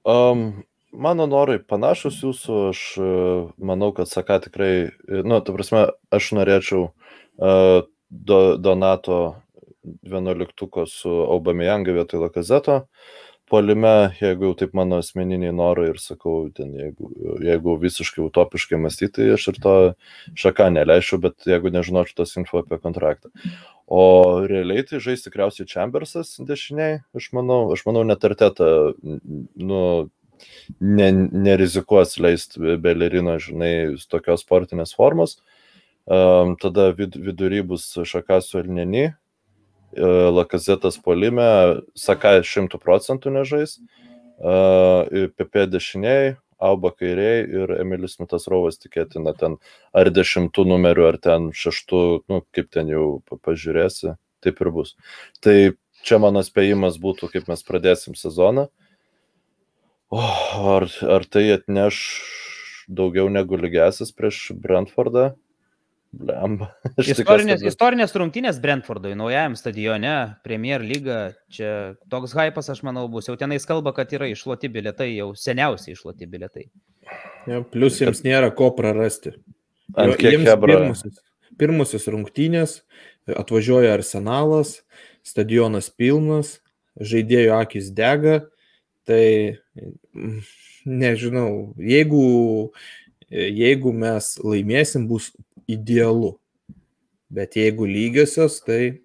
[0.07, 0.63] Um,
[0.97, 6.89] mano norai panašus jūsų, aš uh, manau, kad Saka tikrai, nu, ta prasme, aš norėčiau
[6.89, 9.21] uh, do, Donato
[10.03, 12.83] 11 su Aubameyanga vietoj Lakazeto.
[13.47, 17.13] Polime, jeigu jau taip mano asmeniniai norai ir sakau, ten, jeigu,
[17.47, 19.75] jeigu visiškai utopiškai mąstyti, aš ir to
[20.35, 23.31] šaką neleičiau, bet jeigu nežinočiau tos info apie kontraktą.
[23.87, 24.03] O
[24.51, 29.81] realiai tai žais tikriausiai Chambersas dešiniai, aš manau, aš manau net arteta, nu,
[30.81, 33.75] ne, nerizikuos leisti Belerino, žinai,
[34.11, 35.39] tokios sportinės formos.
[36.07, 39.09] Um, tada vid, vidury bus šakas su Elneni,
[39.97, 41.47] E, Lakazetas polime,
[41.97, 43.79] Sakai 100 procentų nežais,
[44.37, 49.59] PP e, dešiniai, Auba kairiai ir Emilis Mitas Rovas tikėtina ten
[49.97, 52.01] ar dešimtų numerių, ar ten šeštų,
[52.33, 54.15] nu, kaip ten jau pažiūrėsi,
[54.45, 54.95] taip ir bus.
[55.45, 55.57] Tai
[56.01, 58.71] čia mano spėjimas būtų, kaip mes pradėsim sezoną.
[60.13, 60.23] O,
[60.77, 61.99] ar, ar tai atneš
[62.87, 65.33] daugiau negu lygesis prieš Brentfordą?
[66.17, 66.71] Blemba.
[67.03, 70.15] Istorinės, istorinės rungtynės Brentfordui, naujajam stadione,
[70.47, 71.71] Premier lyga, čia
[72.13, 73.29] toks hypas, aš manau, bus.
[73.29, 76.69] Jau tenais kalba, kad yra išloti biletai, jau seniausiai išloti biletai.
[77.51, 79.35] Ja, plus jiems nėra ko prarasti.
[79.99, 80.81] Ant kiek hebra.
[80.81, 81.21] Pirmusis,
[81.61, 82.79] pirmusis rungtynės,
[83.31, 84.81] atvažiuoja arsenalas,
[85.27, 86.61] stadionas pilnas,
[86.97, 88.41] žaidėjų akis dega,
[89.07, 89.59] tai
[90.87, 92.23] nežinau, jeigu,
[93.31, 95.31] jeigu mes laimėsim, bus
[95.71, 96.35] idealu.
[97.33, 99.01] Bet jeigu lygiosios, tai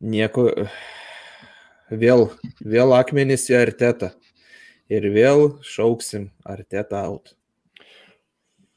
[0.00, 0.48] nieko,
[1.90, 2.28] vėl,
[2.62, 4.12] vėl akmenys į artetą.
[4.86, 7.32] Ir vėl šauksim artetą out.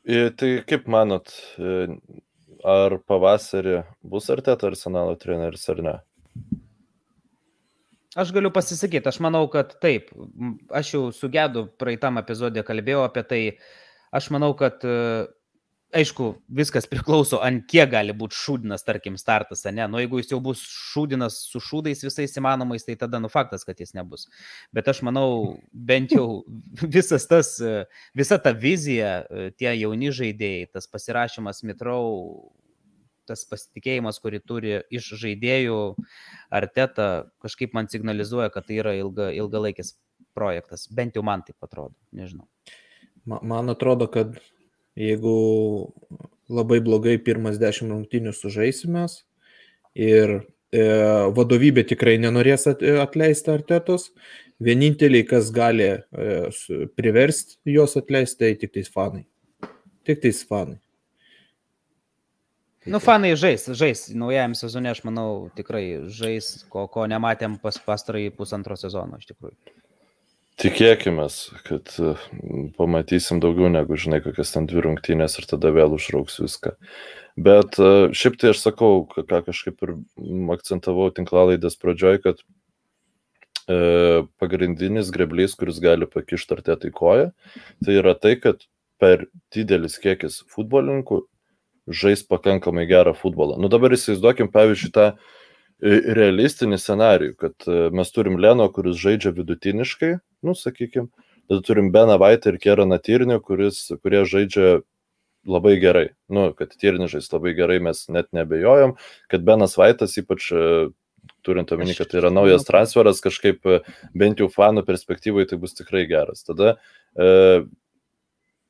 [0.09, 1.29] Tai kaip manot,
[2.65, 5.95] ar pavasarį bus arteta arsenalo treneris ar ne?
[8.17, 10.09] Aš galiu pasisakyti, aš manau, kad taip.
[10.73, 13.41] Aš jau su Gedu praeitam epizodė kalbėjau apie tai.
[14.15, 14.81] Aš manau, kad
[15.95, 19.87] aišku, viskas priklauso, ant kiek gali būti šūdinas, tarkim, startas, ne?
[19.89, 23.79] Nu, jeigu jis jau bus šūdinas su šūdais visais įmanomais, tai tada, nu, faktas, kad
[23.81, 24.27] jis nebus.
[24.75, 26.43] Bet aš manau, bent jau
[26.97, 27.55] visas tas,
[28.17, 29.23] visa ta vizija,
[29.57, 32.53] tie jauni žaidėjai, tas pasirašymas mitrau,
[33.29, 35.79] tas pasitikėjimas, kurį turi iš žaidėjų,
[36.59, 37.09] arteta,
[37.43, 39.95] kažkaip man signalizuoja, kad tai yra ilga, ilgalaikis
[40.37, 40.87] projektas.
[40.91, 42.47] Bent jau man taip atrodo, nežinau.
[43.25, 44.37] Man atrodo, kad
[44.99, 45.33] jeigu
[46.49, 49.21] labai blogai pirmas dešimt rungtynių sužaisimės
[49.95, 50.39] ir
[50.73, 50.83] e,
[51.35, 54.09] vadovybė tikrai nenorės atleisti artetos,
[54.63, 55.99] vieninteliai, kas gali e,
[56.97, 59.25] priversti juos atleisti, tai tik tais fanai.
[60.07, 60.79] Tik tais fanai.
[62.89, 64.07] Nu, fanai žais, žais.
[64.17, 69.55] Naujajam sezone, aš manau, tikrai žais, ko, ko nematėm pas pastarąjį pusantro sezono, iš tikrųjų.
[70.59, 71.23] Tikėkime,
[71.63, 72.13] kad e,
[72.75, 76.73] pamatysim daugiau negu, žinai, kokias ten dvi rungtynės ir tada vėl užrauks viską.
[77.39, 79.93] Bet e, šiaip tai aš sakau, ką kažkaip ir
[80.57, 82.43] akcentavau tinklalaidės pradžioj, kad
[83.71, 83.79] e,
[84.41, 87.29] pagrindinis greblys, kuris gali pakišti artėtai koją,
[87.85, 88.67] tai yra tai, kad
[88.99, 91.23] per didelis kiekis futbolininkų
[91.89, 93.57] žais pakankamai gerą futbolą.
[93.61, 95.07] Nu dabar įsivaizduokim, pavyzdžiui, tą
[95.81, 100.13] realistinį scenarijų, kad mes turim Leno, kuris žaidžia vidutiniškai,
[100.43, 101.07] nu, sakykime,
[101.47, 104.81] tada turim Beną Vaitą ir Keraną Tyrnį, kurie žaidžia
[105.47, 106.09] labai gerai.
[106.27, 108.97] Nu, kad Tyrnį žais labai gerai, mes net nebejojom,
[109.31, 110.51] kad Benas Vaitas ypač
[111.45, 113.63] turint omeny, kad tai yra naujas transferas, kažkaip
[114.17, 116.43] bent jau fanų perspektyvai tai bus tikrai geras.
[116.47, 116.75] Tada,
[117.15, 117.63] e,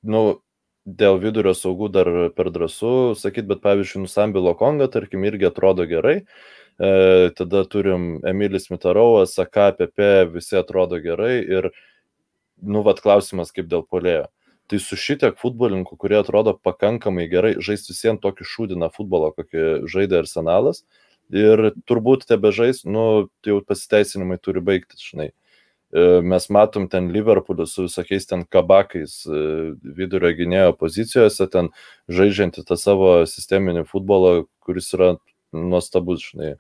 [0.05, 0.23] nu,
[0.97, 6.21] dėl vidurio saugų dar per drąsų sakyt, bet pavyzdžiui, Nusambilo Konga, tarkim, irgi atrodo gerai.
[6.79, 11.69] E, tada turim Emilis Mitarovas, Saka, Pepe, visi atrodo gerai ir,
[12.63, 14.29] nu, vad klausimas kaip dėl polėjo.
[14.69, 20.21] Tai su šitiek futbolininkų, kurie atrodo pakankamai gerai, žaisti visiems tokį šūdiną futbolą, kokį žaidė
[20.21, 20.83] arsenalas.
[21.33, 25.29] Ir turbūt tebe žais, nu, tai jau pasiteisinimai turi baigtis, žinai.
[25.89, 29.39] E, mes matom ten Liverpoolį su visokiais ten kabakais e,
[29.97, 31.71] vidurio gynėjo pozicijose, ten
[32.13, 35.15] žaidžianti tą savo sisteminį futbolą, kuris yra
[35.55, 36.53] nuostabus, žinai.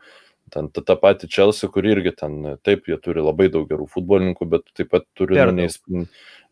[0.49, 4.63] Ten tą patį Čelsi, kur irgi ten, taip, jie turi labai daug gerų futbolininkų, bet
[4.73, 5.77] taip pat turi, nu, neįs,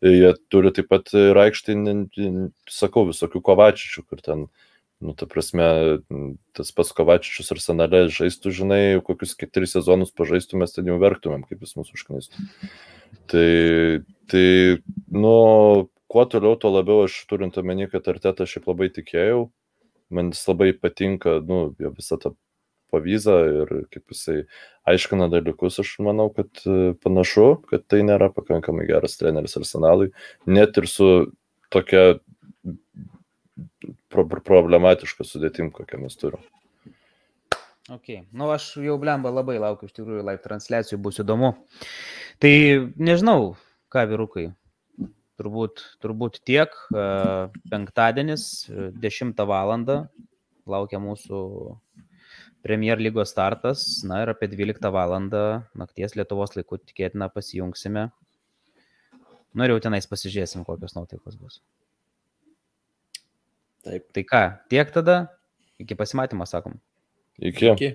[0.06, 1.74] jie turi taip pat ir aikštį,
[2.70, 4.46] sakau, visokių kovačičių, kur ten
[4.98, 5.66] Nu, ta prasme,
[6.58, 11.44] tas pats Kovačičius ar Sanalė žaistų, žinai, kokius keturis sezonus pažaistų, mes ten jau verktumėm,
[11.46, 12.48] kaip jis mūsų užknistų.
[13.30, 13.52] Tai,
[14.32, 14.48] tai,
[15.14, 15.36] nu,
[16.10, 19.46] kuo toliau, tuo labiau aš turint omeny, kad Artetą šiaip labai tikėjau,
[20.10, 22.34] man jis labai patinka, nu, jo visą tą
[22.90, 24.38] pavyzdą ir kaip jisai
[24.88, 30.10] aiškina dalykus, aš manau, kad e, panašu, kad tai nėra pakankamai geras treneris arsenalui,
[30.48, 31.10] net ir su
[31.70, 32.18] tokia
[34.12, 36.44] pro problematiška sudėtim, kokią mes turim.
[37.88, 41.54] Ok, nu aš jau blemba labai laukiu, iš tikrųjų, live transliacijų bus įdomu.
[42.42, 42.52] Tai
[43.00, 43.54] nežinau,
[43.88, 44.50] ką vyrukai,
[45.40, 46.74] turbūt, turbūt tiek.
[46.92, 47.06] E,
[47.72, 49.72] penktadienis, 10 val.
[50.68, 51.40] laukia mūsų
[52.60, 55.16] Premier lygos startas, na ir apie 12 val.
[55.74, 58.10] nakties Lietuvos laiku tikėtina pasijungsime.
[59.54, 61.62] Nu ir jau tenais pasižiūrėsim, kokios nuotaikos bus.
[63.86, 64.08] Taip.
[64.12, 65.18] Tai ką, tiek tada,
[65.78, 66.78] iki pasimatymo sakom.
[67.38, 67.72] Iki.
[67.74, 67.92] Iki.